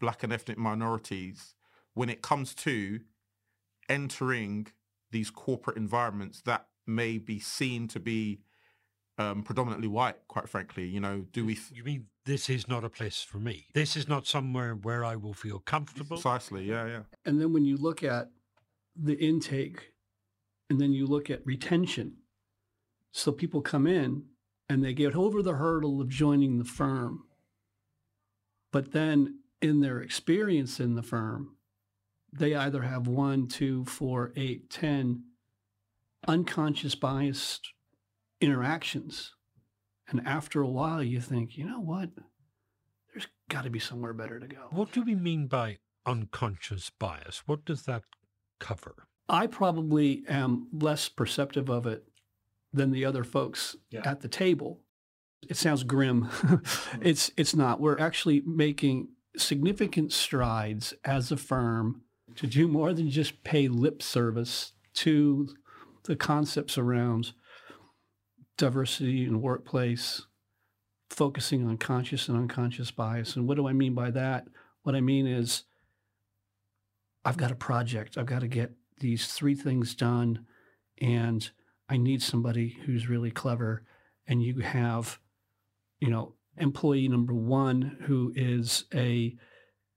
[0.00, 1.54] black and ethnic minorities
[1.94, 3.00] when it comes to
[3.88, 4.68] entering
[5.10, 8.40] these corporate environments that may be seen to be
[9.18, 10.86] um, predominantly white, quite frankly.
[10.86, 11.58] You know, do we?
[11.72, 13.66] you mean this is not a place for me?
[13.74, 16.16] This is not somewhere where I will feel comfortable.
[16.16, 16.64] Precisely.
[16.64, 17.02] Yeah, yeah.
[17.24, 18.30] And then when you look at
[18.96, 19.92] the intake,
[20.70, 22.18] and then you look at retention,
[23.12, 24.24] so people come in
[24.68, 27.24] and they get over the hurdle of joining the firm,
[28.70, 31.56] but then in their experience in the firm,
[32.32, 35.24] they either have one, two, four, eight, ten
[36.26, 37.72] unconscious biased
[38.40, 39.34] interactions.
[40.08, 42.10] And after a while, you think, you know what?
[43.12, 44.68] There's got to be somewhere better to go.
[44.70, 47.42] What do we mean by unconscious bias?
[47.46, 48.04] What does that
[48.58, 49.06] cover?
[49.28, 52.04] I probably am less perceptive of it
[52.72, 54.02] than the other folks yeah.
[54.04, 54.80] at the table.
[55.48, 56.28] It sounds grim.
[56.48, 57.02] Mm-hmm.
[57.02, 57.80] it's it's not.
[57.80, 62.02] We're actually making significant strides as a firm
[62.36, 65.48] to do more than just pay lip service to
[66.04, 67.32] the concepts around
[68.56, 70.26] diversity in workplace,
[71.10, 73.36] focusing on conscious and unconscious bias.
[73.36, 74.46] And what do I mean by that?
[74.82, 75.64] What I mean is
[77.24, 78.16] I've got a project.
[78.16, 80.46] I've got to get these three things done
[81.00, 81.50] and
[81.88, 83.84] I need somebody who's really clever
[84.26, 85.18] and you have,
[86.00, 89.36] you know, employee number one who is a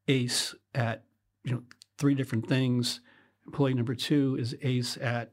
[0.08, 1.04] ace at,
[1.44, 1.64] you know,
[2.02, 3.00] three different things.
[3.46, 5.32] Employee number two is ace at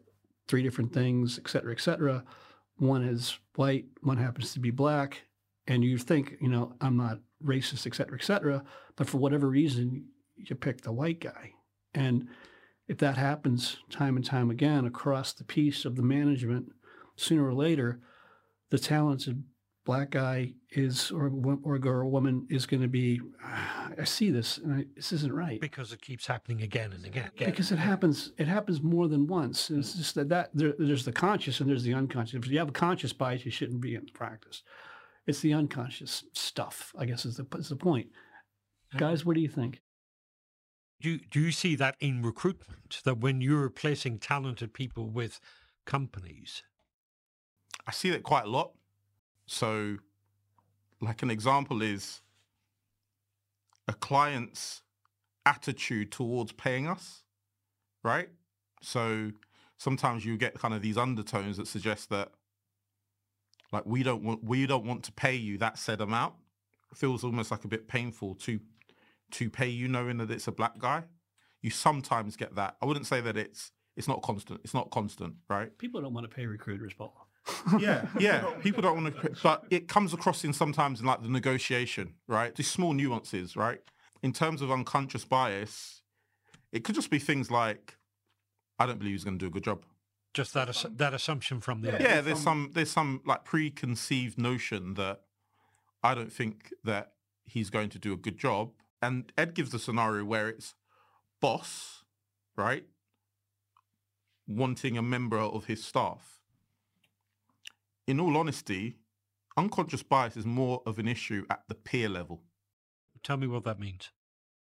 [0.49, 2.23] three different things, et cetera, et cetera.
[2.77, 5.23] One is white, one happens to be black,
[5.67, 8.63] and you think, you know, I'm not racist, et cetera, et cetera.
[8.97, 11.55] But for whatever reason, you pick the white guy.
[11.95, 12.29] And
[12.87, 16.67] if that happens time and time again across the piece of the management,
[17.17, 18.01] sooner or later,
[18.71, 19.43] the talented
[19.88, 21.31] black guy is or a
[21.62, 23.22] or girl woman is going to be
[23.98, 25.59] I see this and I, this isn't right.
[25.62, 27.31] Because it keeps happening again and again.
[27.35, 27.48] again.
[27.48, 29.96] because it happens it happens more than once it's mm.
[29.96, 32.35] just that, that there, there's the conscious and there's the unconscious.
[32.35, 34.62] If you have a conscious bias you shouldn't be in practice.
[35.27, 38.09] It's the unconscious stuff I guess is the, is the point.
[38.94, 38.98] Mm.
[38.98, 39.81] Guys what do you think?
[41.01, 45.40] Do, do you see that in recruitment that when you're replacing talented people with
[45.87, 46.62] companies?
[47.87, 48.72] I see that quite a lot.
[49.49, 49.97] So,
[51.01, 52.21] like an example is
[53.89, 54.83] a client's
[55.47, 57.23] attitude towards paying us,
[58.05, 58.29] right?
[58.83, 59.33] So
[59.79, 62.29] sometimes you get kind of these undertones that suggest that
[63.73, 66.35] like we don't want we don't want to pay you that said amount.
[66.93, 68.61] It feels almost like a bit painful to
[69.33, 71.05] to pay you knowing that it's a black guy.
[71.63, 72.77] You sometimes get that.
[72.83, 74.61] I wouldn't say that it's it's not constant.
[74.63, 75.77] It's not constant, right?
[75.79, 77.28] people don't want to pay recruiters Paul
[77.79, 78.51] yeah, yeah.
[78.61, 82.55] People don't want to, but it comes across in sometimes in like the negotiation, right?
[82.55, 83.81] These small nuances, right?
[84.23, 86.03] In terms of unconscious bias,
[86.73, 87.97] it could just be things like,
[88.79, 89.85] I don't believe he's going to do a good job.
[90.35, 94.95] just that ass- that assumption from the Yeah, there's some there's some like preconceived notion
[94.95, 95.23] that
[96.03, 97.13] I don't think that
[97.45, 98.73] he's going to do a good job.
[99.01, 100.75] And Ed gives the scenario where it's
[101.41, 102.05] boss,
[102.57, 102.85] right,
[104.47, 106.38] wanting a member of his staff.
[108.09, 108.97] In all honesty,
[109.59, 112.42] unconscious bias is more of an issue at the peer level.
[113.23, 114.12] tell me what that means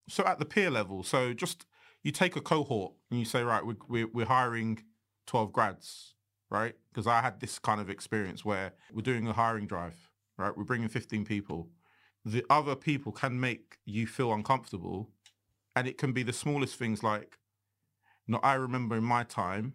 [0.08, 1.64] So at the peer level, so just
[2.02, 4.82] you take a cohort and you say, right, we're, we're, we're hiring
[5.28, 6.14] 12 grads,
[6.50, 6.74] right?
[6.88, 10.56] Because I had this kind of experience where we're doing a hiring drive, right?
[10.56, 11.68] We're bringing 15 people.
[12.24, 15.12] The other people can make you feel uncomfortable.
[15.76, 17.38] And it can be the smallest things like,
[18.26, 19.74] you know, I remember in my time,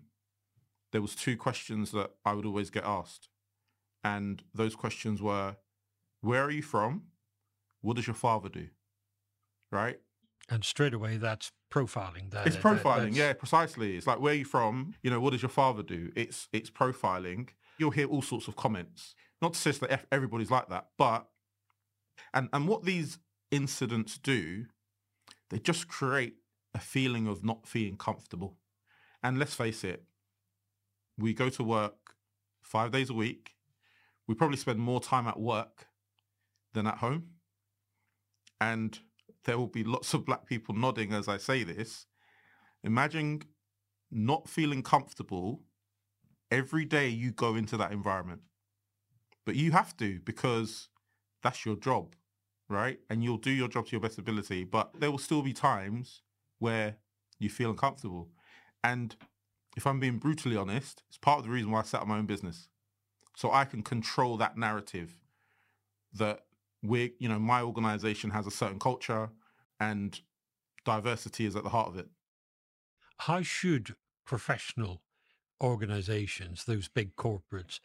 [0.91, 3.29] there was two questions that I would always get asked.
[4.03, 5.57] And those questions were,
[6.21, 7.03] where are you from?
[7.81, 8.67] What does your father do?
[9.71, 9.99] Right?
[10.49, 13.95] and straight away that's profiling that It's profiling, that's- yeah, precisely.
[13.95, 14.95] It's like where are you from?
[15.01, 16.11] You know, what does your father do?
[16.13, 17.49] It's it's profiling.
[17.77, 19.15] You'll hear all sorts of comments.
[19.41, 21.27] Not to say that everybody's like that, but
[22.33, 24.65] and and what these incidents do,
[25.51, 26.35] they just create
[26.73, 28.57] a feeling of not feeling comfortable.
[29.23, 30.03] And let's face it,
[31.17, 32.15] we go to work
[32.61, 33.53] five days a week.
[34.27, 35.87] We probably spend more time at work
[36.73, 37.25] than at home.
[38.59, 38.97] And
[39.45, 42.05] there will be lots of black people nodding as I say this.
[42.83, 43.41] Imagine
[44.11, 45.61] not feeling comfortable
[46.51, 48.41] every day you go into that environment.
[49.45, 50.89] But you have to because
[51.41, 52.15] that's your job,
[52.69, 52.99] right?
[53.09, 56.21] And you'll do your job to your best ability, but there will still be times
[56.59, 56.97] where
[57.39, 58.29] you feel uncomfortable.
[58.83, 59.15] And
[59.75, 62.17] if I'm being brutally honest, it's part of the reason why I set up my
[62.17, 62.67] own business.
[63.35, 65.19] So I can control that narrative
[66.13, 66.41] that
[66.83, 69.29] we you know, my organization has a certain culture
[69.79, 70.19] and
[70.85, 72.09] diversity is at the heart of it.
[73.19, 75.01] how should professional
[75.61, 77.79] organizations those big corporates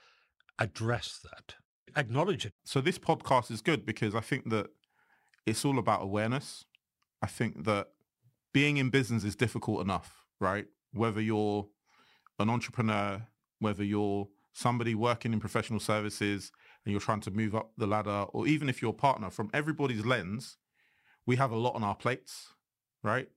[0.58, 1.56] address that
[1.94, 4.68] acknowledge it So this podcast is good because I think that
[5.46, 6.64] it's all about awareness.
[7.22, 7.88] I think that
[8.52, 10.66] being in business is difficult enough, right?
[10.92, 11.68] Whether you're
[12.38, 13.26] an entrepreneur,
[13.60, 16.50] whether you're somebody working in professional services
[16.84, 19.50] and you're trying to move up the ladder, or even if you're a partner, from
[19.52, 20.56] everybody's lens,
[21.26, 22.54] we have a lot on our plates,
[23.02, 23.28] right?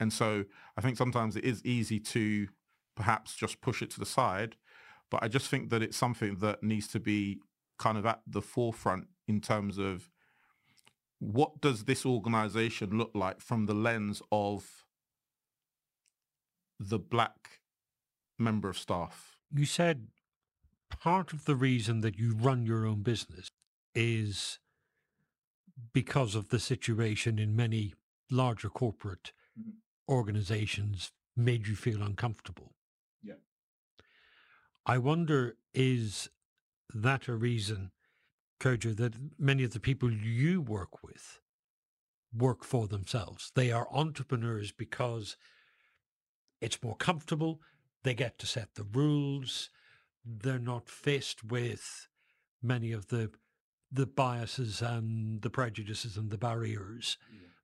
[0.00, 0.44] And so
[0.76, 2.48] I think sometimes it is easy to
[2.96, 4.56] perhaps just push it to the side.
[5.12, 7.38] But I just think that it's something that needs to be
[7.78, 10.10] kind of at the forefront in terms of
[11.20, 14.84] what does this organization look like from the lens of
[16.80, 17.60] the black
[18.38, 19.34] member of staff?
[19.54, 20.08] you said
[21.00, 23.50] part of the reason that you run your own business
[23.94, 24.58] is
[25.92, 27.94] because of the situation in many
[28.30, 29.70] larger corporate mm-hmm.
[30.08, 32.74] organizations made you feel uncomfortable.
[33.22, 33.34] Yeah.
[34.86, 36.28] I wonder, is
[36.92, 37.90] that a reason,
[38.60, 41.40] Kojo, that many of the people you work with
[42.36, 43.50] work for themselves?
[43.54, 45.36] They are entrepreneurs because
[46.60, 47.60] it's more comfortable.
[48.02, 49.70] They get to set the rules.
[50.24, 52.08] They're not faced with
[52.62, 53.30] many of the
[53.92, 57.16] the biases and the prejudices and the barriers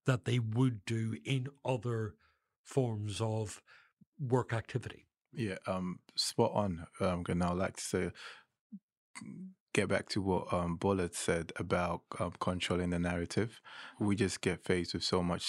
[0.06, 2.14] that they would do in other
[2.62, 3.60] forms of
[4.20, 5.06] work activity.
[5.32, 6.86] Yeah, um, spot on.
[7.00, 8.10] Um, and I'd like to say,
[9.72, 13.60] get back to what um, Bola said about um, controlling the narrative.
[13.98, 15.42] We just get faced with so much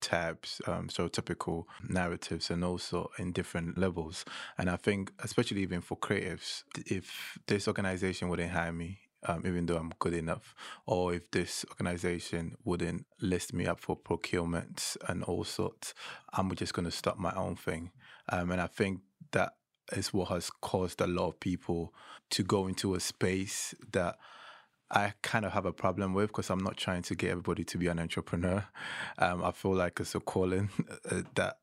[0.00, 4.24] stereotypes, um, stereotypical narratives, and also in different levels.
[4.58, 9.66] And I think, especially even for creatives, if this organization wouldn't hire me, um, even
[9.66, 10.54] though I'm good enough,
[10.86, 15.94] or if this organization wouldn't list me up for procurement and all sorts,
[16.32, 17.90] I'm just going to start my own thing.
[18.30, 19.00] Um, and I think
[19.32, 19.54] that
[19.92, 21.92] is what has caused a lot of people
[22.30, 24.16] to go into a space that
[24.90, 27.78] I kind of have a problem with because I'm not trying to get everybody to
[27.78, 28.64] be an entrepreneur.
[29.18, 30.70] Um, I feel like it's a calling
[31.10, 31.58] uh, that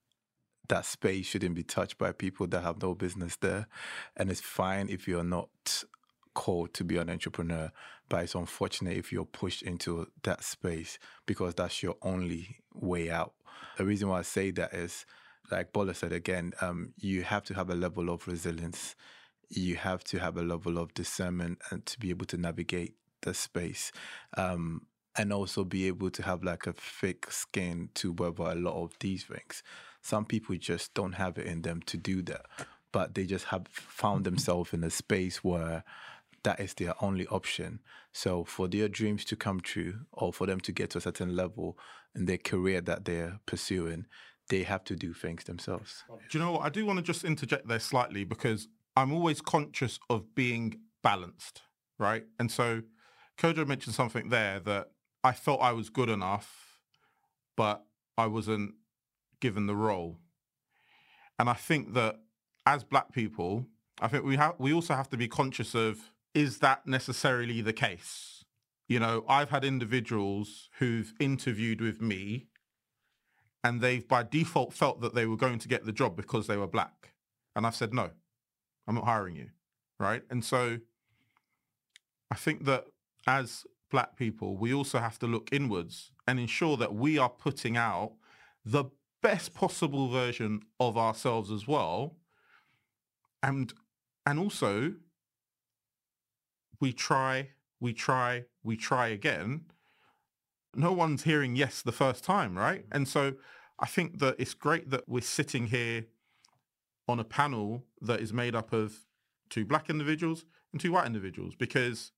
[0.70, 3.68] that space shouldn't be touched by people that have no business there,
[4.16, 5.50] and it's fine if you're not
[6.34, 7.72] called to be an entrepreneur,
[8.10, 13.34] but it's unfortunate if you're pushed into that space because that's your only way out.
[13.78, 15.06] The reason why I say that is
[15.50, 18.96] like Bola said again, um, you have to have a level of resilience.
[19.50, 23.34] You have to have a level of discernment and to be able to navigate the
[23.34, 23.92] space.
[24.36, 24.88] Um,
[25.18, 28.94] and also be able to have like a thick skin to weather a lot of
[29.00, 29.64] these things.
[30.02, 32.46] Some people just don't have it in them to do that,
[32.92, 35.84] but they just have found themselves in a space where
[36.44, 37.80] that is their only option.
[38.14, 41.36] So for their dreams to come true or for them to get to a certain
[41.36, 41.78] level
[42.16, 44.06] in their career that they're pursuing,
[44.50, 46.04] they have to do things themselves.
[46.30, 46.62] Do you know what?
[46.62, 51.64] I do want to just interject there slightly because I'm always conscious of being balanced,
[52.00, 52.26] right?
[52.40, 52.84] And so
[53.38, 54.92] Kojo mentioned something there that
[55.24, 56.80] I felt I was good enough,
[57.56, 57.86] but
[58.18, 58.76] I wasn't
[59.40, 60.18] given the role.
[61.38, 62.18] And I think that
[62.66, 63.68] as black people,
[64.02, 67.74] I think we have we also have to be conscious of is that necessarily the
[67.74, 68.44] case?
[68.88, 72.48] You know, I've had individuals who've interviewed with me
[73.64, 76.58] and they've by default felt that they were going to get the job because they
[76.58, 77.14] were black.
[77.56, 78.12] And I've said, no,
[78.88, 79.50] I'm not hiring you.
[80.00, 80.24] Right.
[80.30, 80.80] And so
[82.32, 82.86] I think that
[83.28, 87.78] as black people, we also have to look inwards and ensure that we are putting
[87.78, 88.14] out
[88.66, 88.86] the
[89.22, 92.16] best possible version of ourselves as well.
[93.44, 93.74] And
[94.26, 94.94] and also
[96.80, 97.50] we try,
[97.80, 99.66] we try, we try again.
[100.76, 102.86] No one's hearing yes the first time, right?
[102.92, 103.34] And so
[103.80, 106.06] I think that it's great that we're sitting here
[107.08, 109.06] on a panel that is made up of
[109.50, 112.12] two black individuals and two white individuals because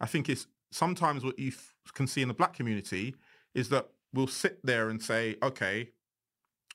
[0.00, 3.16] I think it's sometimes what you f- can see in the black community
[3.54, 5.90] is that we'll sit there and say, okay,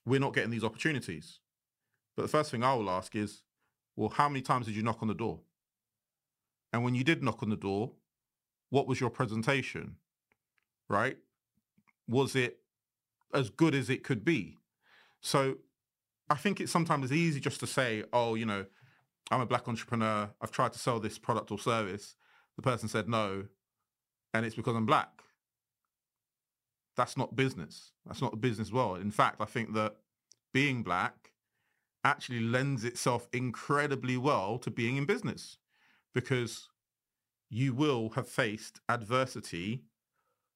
[0.05, 1.39] we're not getting these opportunities.
[2.15, 3.41] But the first thing I will ask is,
[3.95, 5.39] well, how many times did you knock on the door?
[6.71, 7.91] And when you did knock on the door,
[8.69, 9.95] what was your presentation?
[10.89, 11.17] Right?
[12.07, 12.59] Was it
[13.33, 14.57] as good as it could be.
[15.21, 15.55] So
[16.29, 18.65] I think it's sometimes easy just to say, oh, you know,
[19.31, 20.29] I'm a black entrepreneur.
[20.41, 22.15] I've tried to sell this product or service.
[22.55, 23.45] The person said no,
[24.33, 25.23] and it's because I'm black.
[26.95, 27.91] That's not business.
[28.05, 29.01] That's not the business world.
[29.01, 29.95] In fact, I think that
[30.53, 31.31] being black
[32.03, 35.57] actually lends itself incredibly well to being in business
[36.13, 36.69] because
[37.49, 39.83] you will have faced adversity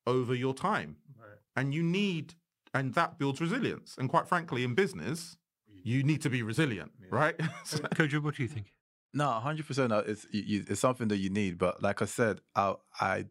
[0.06, 0.98] over your time.
[1.20, 1.40] Right.
[1.56, 2.36] And you need
[2.74, 3.96] and that builds resilience.
[3.98, 5.38] And quite frankly, in business,
[5.72, 5.80] mm.
[5.84, 7.08] you need to be resilient, yeah.
[7.12, 7.36] right?
[7.64, 8.74] so, Kojo, what do you think?
[9.14, 9.92] No, hundred percent.
[9.94, 11.58] It's it's something that you need.
[11.58, 13.26] But like I said, I I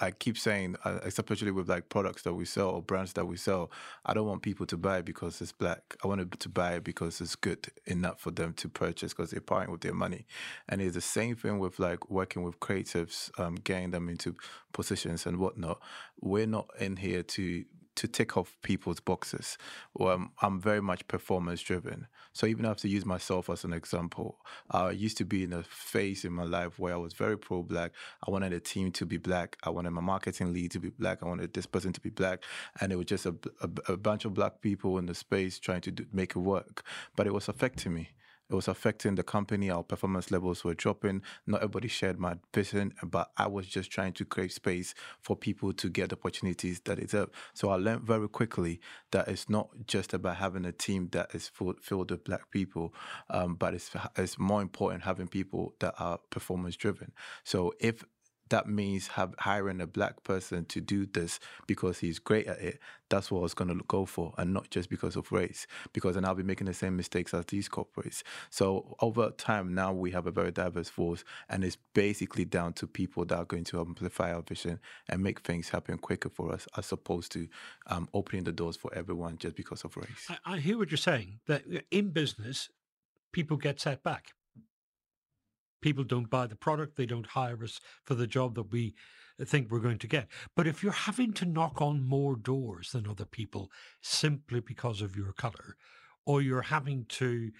[0.00, 3.36] I keep saying, uh, especially with like products that we sell or brands that we
[3.36, 3.70] sell,
[4.06, 5.96] I don't want people to buy because it's black.
[6.02, 9.30] I want them to buy it because it's good enough for them to purchase because
[9.30, 10.26] they're buying with their money.
[10.68, 14.34] And it's the same thing with like working with creatives, um, getting them into
[14.72, 15.80] positions and whatnot.
[16.20, 17.64] We're not in here to
[17.96, 19.58] to tick off people's boxes.
[19.94, 22.06] Well, I'm very much performance driven.
[22.32, 24.38] So even I have to use myself as an example.
[24.70, 27.62] I used to be in a phase in my life where I was very pro
[27.62, 27.92] black.
[28.26, 29.56] I wanted a team to be black.
[29.64, 31.22] I wanted my marketing lead to be black.
[31.22, 32.42] I wanted this person to be black.
[32.80, 35.82] And it was just a, a, a bunch of black people in the space trying
[35.82, 36.84] to do, make it work.
[37.16, 38.10] But it was affecting me.
[38.50, 39.70] It was affecting the company.
[39.70, 41.22] Our performance levels were dropping.
[41.46, 45.72] Not everybody shared my vision, but I was just trying to create space for people
[45.72, 47.30] to get opportunities that deserve.
[47.54, 48.80] So I learned very quickly
[49.10, 52.94] that it's not just about having a team that is full, filled with black people,
[53.30, 57.12] um, but it's it's more important having people that are performance driven.
[57.44, 58.04] So if
[58.48, 62.80] that means have hiring a black person to do this because he's great at it.
[63.08, 65.66] That's what I was going to go for, and not just because of race.
[65.92, 68.22] Because then I'll be making the same mistakes as these corporates.
[68.50, 72.86] So over time, now we have a very diverse force, and it's basically down to
[72.86, 76.66] people that are going to amplify our vision and make things happen quicker for us,
[76.76, 77.48] as opposed to
[77.86, 80.28] um, opening the doors for everyone just because of race.
[80.28, 81.40] I, I hear what you're saying.
[81.46, 82.68] That in business,
[83.32, 84.34] people get set back
[85.82, 88.94] people don't buy the product, they don't hire us for the job that we
[89.40, 90.28] uh, think we're going to get.
[90.56, 93.70] But if you're having to knock on more doors than other people
[94.00, 95.76] simply because of your color,
[96.24, 97.50] or you're having to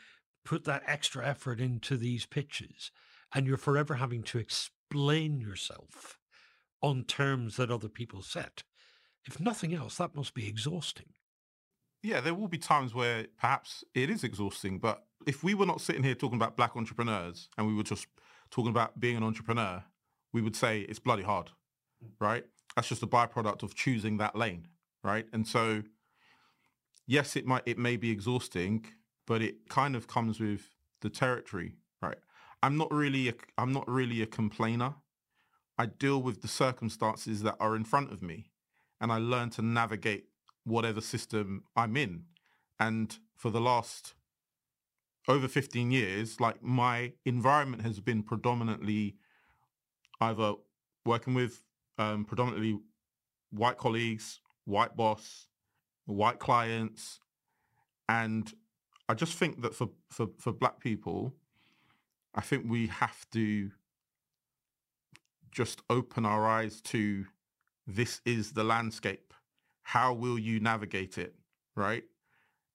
[0.45, 2.91] put that extra effort into these pitches,
[3.35, 6.19] and you're forever having to explain yourself
[6.83, 8.63] on terms that other people set,
[9.25, 11.07] if nothing else, that must be exhausting.
[12.03, 15.81] Yeah, there will be times where perhaps it is exhausting, but if we were not
[15.81, 18.07] sitting here talking about black entrepreneurs and we were just
[18.51, 19.85] talking about being an entrepreneur,
[20.33, 21.51] we would say it's bloody hard,
[22.21, 22.45] right?
[22.77, 24.69] That's just a byproduct of choosing that lane,
[25.03, 25.27] right?
[25.33, 25.83] And so,
[27.07, 28.87] yes, it might it may be exhausting,
[29.27, 30.71] but it kind of comes with
[31.01, 32.19] the territory, right?
[32.63, 34.95] I'm not really a, I'm not really a complainer.
[35.79, 38.51] I deal with the circumstances that are in front of me,
[39.01, 40.27] and I learn to navigate
[40.65, 42.25] whatever system I'm in.
[42.79, 44.15] And for the last
[45.29, 49.17] over 15 years, like my environment has been predominantly
[50.21, 50.55] either
[51.05, 51.63] working with
[51.99, 52.79] um, predominantly
[53.51, 55.47] white colleagues, white boss,
[56.07, 57.21] white clients.
[58.09, 58.53] And
[59.09, 61.35] I just think that for, for, for black people,
[62.35, 63.71] I think we have to
[65.51, 67.27] just open our eyes to
[67.87, 69.35] this is the landscape.
[69.83, 71.35] How will you navigate it?
[71.77, 72.05] Right?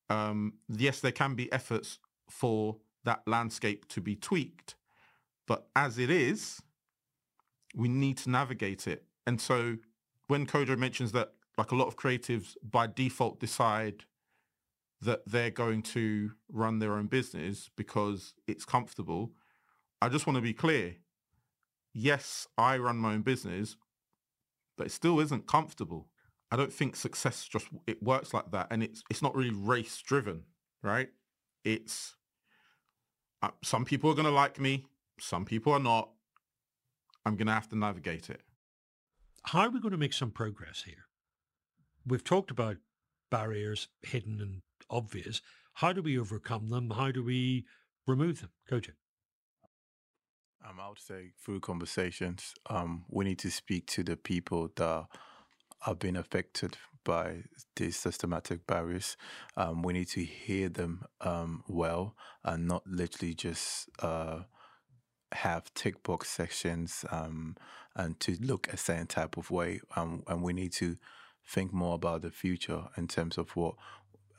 [0.10, 4.75] Um, yes, there can be efforts for that landscape to be tweaked.
[5.47, 6.61] But as it is,
[7.75, 9.05] we need to navigate it.
[9.25, 9.78] And so
[10.28, 14.03] when Kojo mentions that like a lot of creatives by default decide
[15.01, 19.32] that they're going to run their own business because it's comfortable,
[20.01, 20.95] I just want to be clear.
[21.93, 23.78] Yes, I run my own business,
[24.78, 26.09] but it still isn't comfortable.
[26.51, 29.97] I don't think success just it works like that and it's it's not really race
[30.01, 30.43] driven,
[30.82, 31.09] right?
[31.63, 32.15] It's
[33.41, 34.85] uh, some people are going to like me,
[35.19, 36.09] some people are not.
[37.25, 38.41] I'm going to have to navigate it.
[39.43, 41.05] How are we going to make some progress here?
[42.05, 42.77] We've talked about
[43.29, 45.41] barriers, hidden and obvious.
[45.73, 46.91] How do we overcome them?
[46.91, 47.65] How do we
[48.05, 48.51] remove them?
[48.69, 48.91] Kojo
[50.67, 55.07] Um, I would say through conversations, um, we need to speak to the people that
[55.81, 56.77] have been affected
[57.08, 57.43] by
[57.78, 59.16] these systematic barriers.
[59.55, 64.41] Um, we need to hear them um, well and not literally just uh,
[65.32, 67.55] have tick box sections um,
[67.95, 69.80] and to look a certain type of way.
[69.95, 70.97] Um, and we need to
[71.47, 73.76] think more about the future in terms of what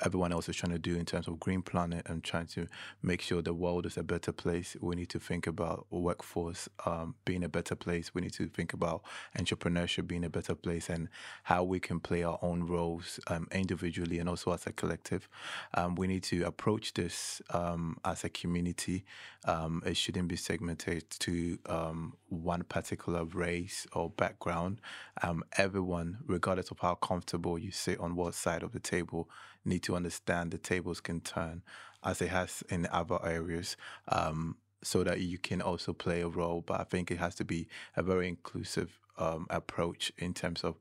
[0.04, 2.66] everyone else is trying to do in terms of green planet and trying to
[3.02, 4.76] make sure the world is a better place.
[4.80, 8.14] We need to think about workforce um, being a better place.
[8.14, 9.02] We need to think about
[9.36, 11.08] entrepreneurship being a better place and
[11.44, 15.28] how we can play our own roles um, individually and also as a collective.
[15.74, 19.04] Um, we need to approach this um, as a community.
[19.44, 24.80] Um, it shouldn't be segmented to um, one particular race or background.
[25.56, 29.28] everyone, regardless of how comfortable you sit on what side of the table,
[29.64, 31.62] need to understand the tables can turn
[32.04, 33.76] as it has in other areas.
[34.08, 37.44] Um, so that you can also play a role, but I think it has to
[37.44, 37.66] be
[37.96, 40.78] a very inclusive um, approach in terms of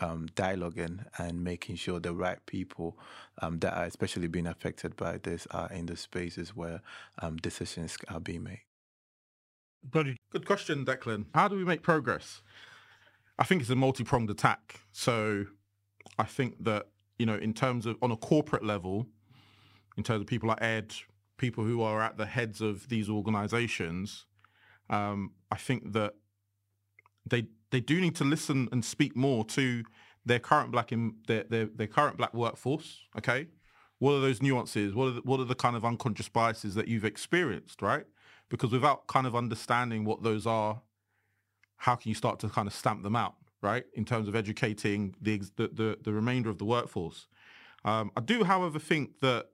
[0.00, 2.98] um, dialoguing and making sure the right people
[3.42, 6.80] um, that are especially being affected by this are in the spaces where
[7.20, 8.62] um, decisions are being made.
[9.90, 10.16] Buddy.
[10.30, 11.26] Good question, Declan.
[11.34, 12.42] How do we make progress?
[13.38, 14.80] I think it's a multi-pronged attack.
[14.92, 15.46] So
[16.18, 16.86] I think that
[17.18, 19.06] you know, in terms of on a corporate level,
[19.96, 20.94] in terms of people like Ed,
[21.36, 24.26] people who are at the heads of these organizations,
[24.90, 26.14] um, I think that
[27.26, 29.84] they they do need to listen and speak more to
[30.26, 33.02] their current black in their, their, their current black workforce.
[33.16, 33.48] Okay,
[33.98, 34.94] what are those nuances?
[34.94, 38.04] What are the, what are the kind of unconscious biases that you've experienced, right?
[38.54, 40.80] Because without kind of understanding what those are,
[41.78, 43.34] how can you start to kind of stamp them out?
[43.64, 47.26] right, in terms of educating the the, the, the remainder of the workforce.
[47.84, 49.46] Um, I do, however, think that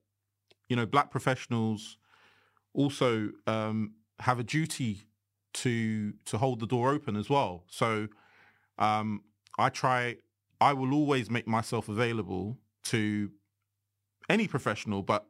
[0.69, 1.97] you know black professionals
[2.75, 5.03] also um, have a duty
[5.55, 7.65] to to hold the door open as well.
[7.69, 8.09] So
[8.79, 9.23] um,
[9.59, 10.17] I try.
[10.61, 13.31] I will always make myself available to
[14.29, 15.25] any professional, but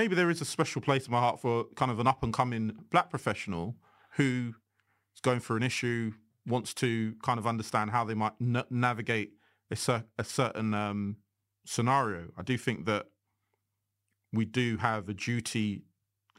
[0.00, 2.32] maybe there is a special place in my heart for kind of an up and
[2.32, 3.76] coming black professional
[4.16, 4.54] who
[5.14, 6.14] is going through an issue,
[6.46, 9.32] wants to kind of understand how they might n- navigate
[9.70, 11.16] a, cer- a certain um,
[11.66, 12.28] scenario.
[12.38, 13.08] I do think that
[14.32, 15.82] we do have a duty,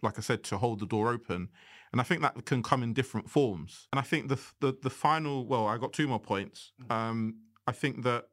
[0.01, 1.49] like I said, to hold the door open.
[1.91, 3.87] And I think that can come in different forms.
[3.91, 6.71] And I think the the, the final, well, I got two more points.
[6.89, 7.35] Um,
[7.67, 8.29] I think that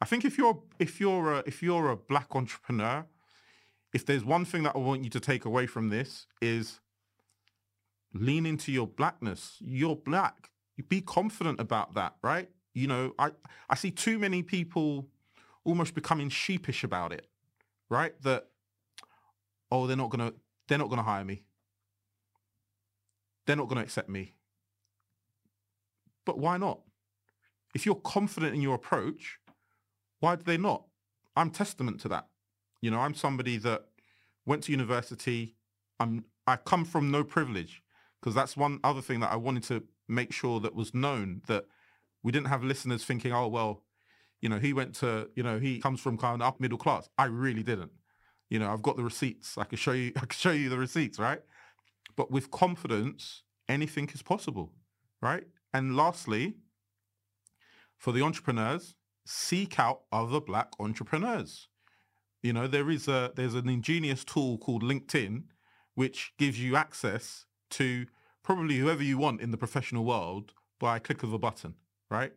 [0.00, 3.04] I think if you're if you're a, if you're a black entrepreneur,
[3.92, 6.80] if there's one thing that I want you to take away from this is
[8.14, 9.56] lean into your blackness.
[9.60, 10.50] You're black.
[10.88, 12.48] Be confident about that, right?
[12.74, 13.30] You know, I
[13.68, 15.08] I see too many people
[15.64, 17.26] almost becoming sheepish about it,
[17.88, 18.20] right?
[18.22, 18.46] That
[19.70, 20.32] oh, they're not gonna
[20.68, 21.42] they're not gonna hire me.
[23.46, 24.34] They're not gonna accept me.
[26.24, 26.80] But why not?
[27.74, 29.40] If you're confident in your approach,
[30.20, 30.84] why do they not?
[31.34, 32.27] I'm testament to that.
[32.80, 33.86] You know, I'm somebody that
[34.46, 35.56] went to university.
[36.00, 37.82] I'm I come from no privilege
[38.20, 41.66] because that's one other thing that I wanted to make sure that was known that
[42.22, 43.82] we didn't have listeners thinking, oh well,
[44.40, 47.08] you know, he went to, you know, he comes from kind of up middle class.
[47.18, 47.90] I really didn't.
[48.48, 49.58] You know, I've got the receipts.
[49.58, 50.12] I can show you.
[50.16, 51.40] I can show you the receipts, right?
[52.16, 54.72] But with confidence, anything is possible,
[55.20, 55.44] right?
[55.72, 56.54] And lastly,
[57.96, 58.94] for the entrepreneurs,
[59.26, 61.68] seek out other black entrepreneurs.
[62.42, 65.44] You know, there is a there's an ingenious tool called LinkedIn,
[65.94, 68.06] which gives you access to
[68.42, 71.74] probably whoever you want in the professional world by a click of a button,
[72.10, 72.32] right?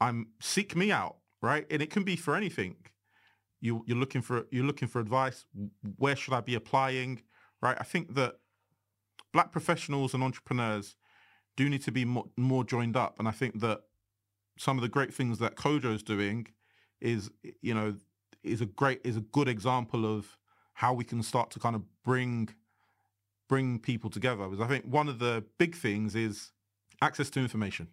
[0.00, 1.66] I'm seek me out, right?
[1.70, 2.76] And it can be for anything.
[3.60, 5.44] You you're looking for you're looking for advice.
[5.96, 7.22] Where should I be applying?
[7.60, 7.76] Right?
[7.78, 8.36] I think that
[9.32, 10.96] black professionals and entrepreneurs
[11.56, 13.82] do need to be more, more joined up, and I think that
[14.58, 16.46] some of the great things that Kojo is doing
[17.00, 17.30] is
[17.60, 17.94] you know
[18.42, 20.36] is a great is a good example of
[20.74, 22.48] how we can start to kind of bring
[23.48, 24.48] bring people together.
[24.48, 26.52] Because I think one of the big things is
[27.00, 27.88] access to information.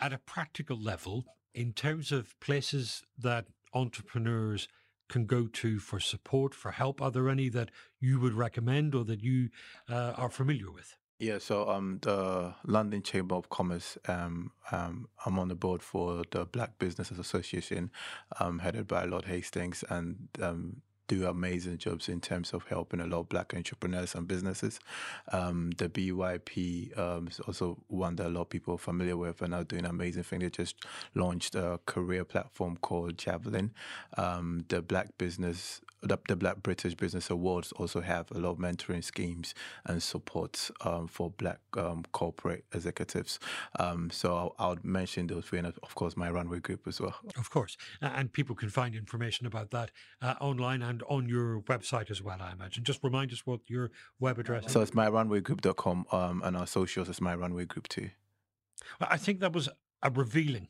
[0.00, 1.24] At a practical level,
[1.54, 4.68] in terms of places that entrepreneurs
[5.08, 7.70] can go to for support, for help, are there any that
[8.00, 9.50] you would recommend or that you
[9.88, 10.96] uh, are familiar with?
[11.22, 16.24] Yeah, so um, the London Chamber of Commerce, um, um, I'm on the board for
[16.32, 17.92] the Black Businesses Association,
[18.40, 23.06] um, headed by Lord Hastings, and um, do amazing jobs in terms of helping a
[23.06, 24.80] lot of black entrepreneurs and businesses.
[25.32, 29.42] Um, the BYP um, is also one that a lot of people are familiar with
[29.42, 30.40] and are doing amazing thing.
[30.40, 30.76] They just
[31.14, 33.72] launched a career platform called Javelin.
[34.16, 38.58] Um, the Black Business, the, the, Black British Business Awards also have a lot of
[38.58, 39.54] mentoring schemes
[39.86, 43.38] and support um, for black um, corporate executives.
[43.78, 47.14] Um, so I'll, I'll, mention those three, and of course my runway group as well.
[47.36, 49.90] Of course, and people can find information about that
[50.20, 52.84] uh, online and on your website as well, I imagine.
[52.84, 53.90] Just remind us what your
[54.20, 54.72] web address is.
[54.72, 58.10] So it's myrunwaygroup.com um, and our socials is my runway group too.
[59.00, 59.70] I think that was
[60.02, 60.68] a revealing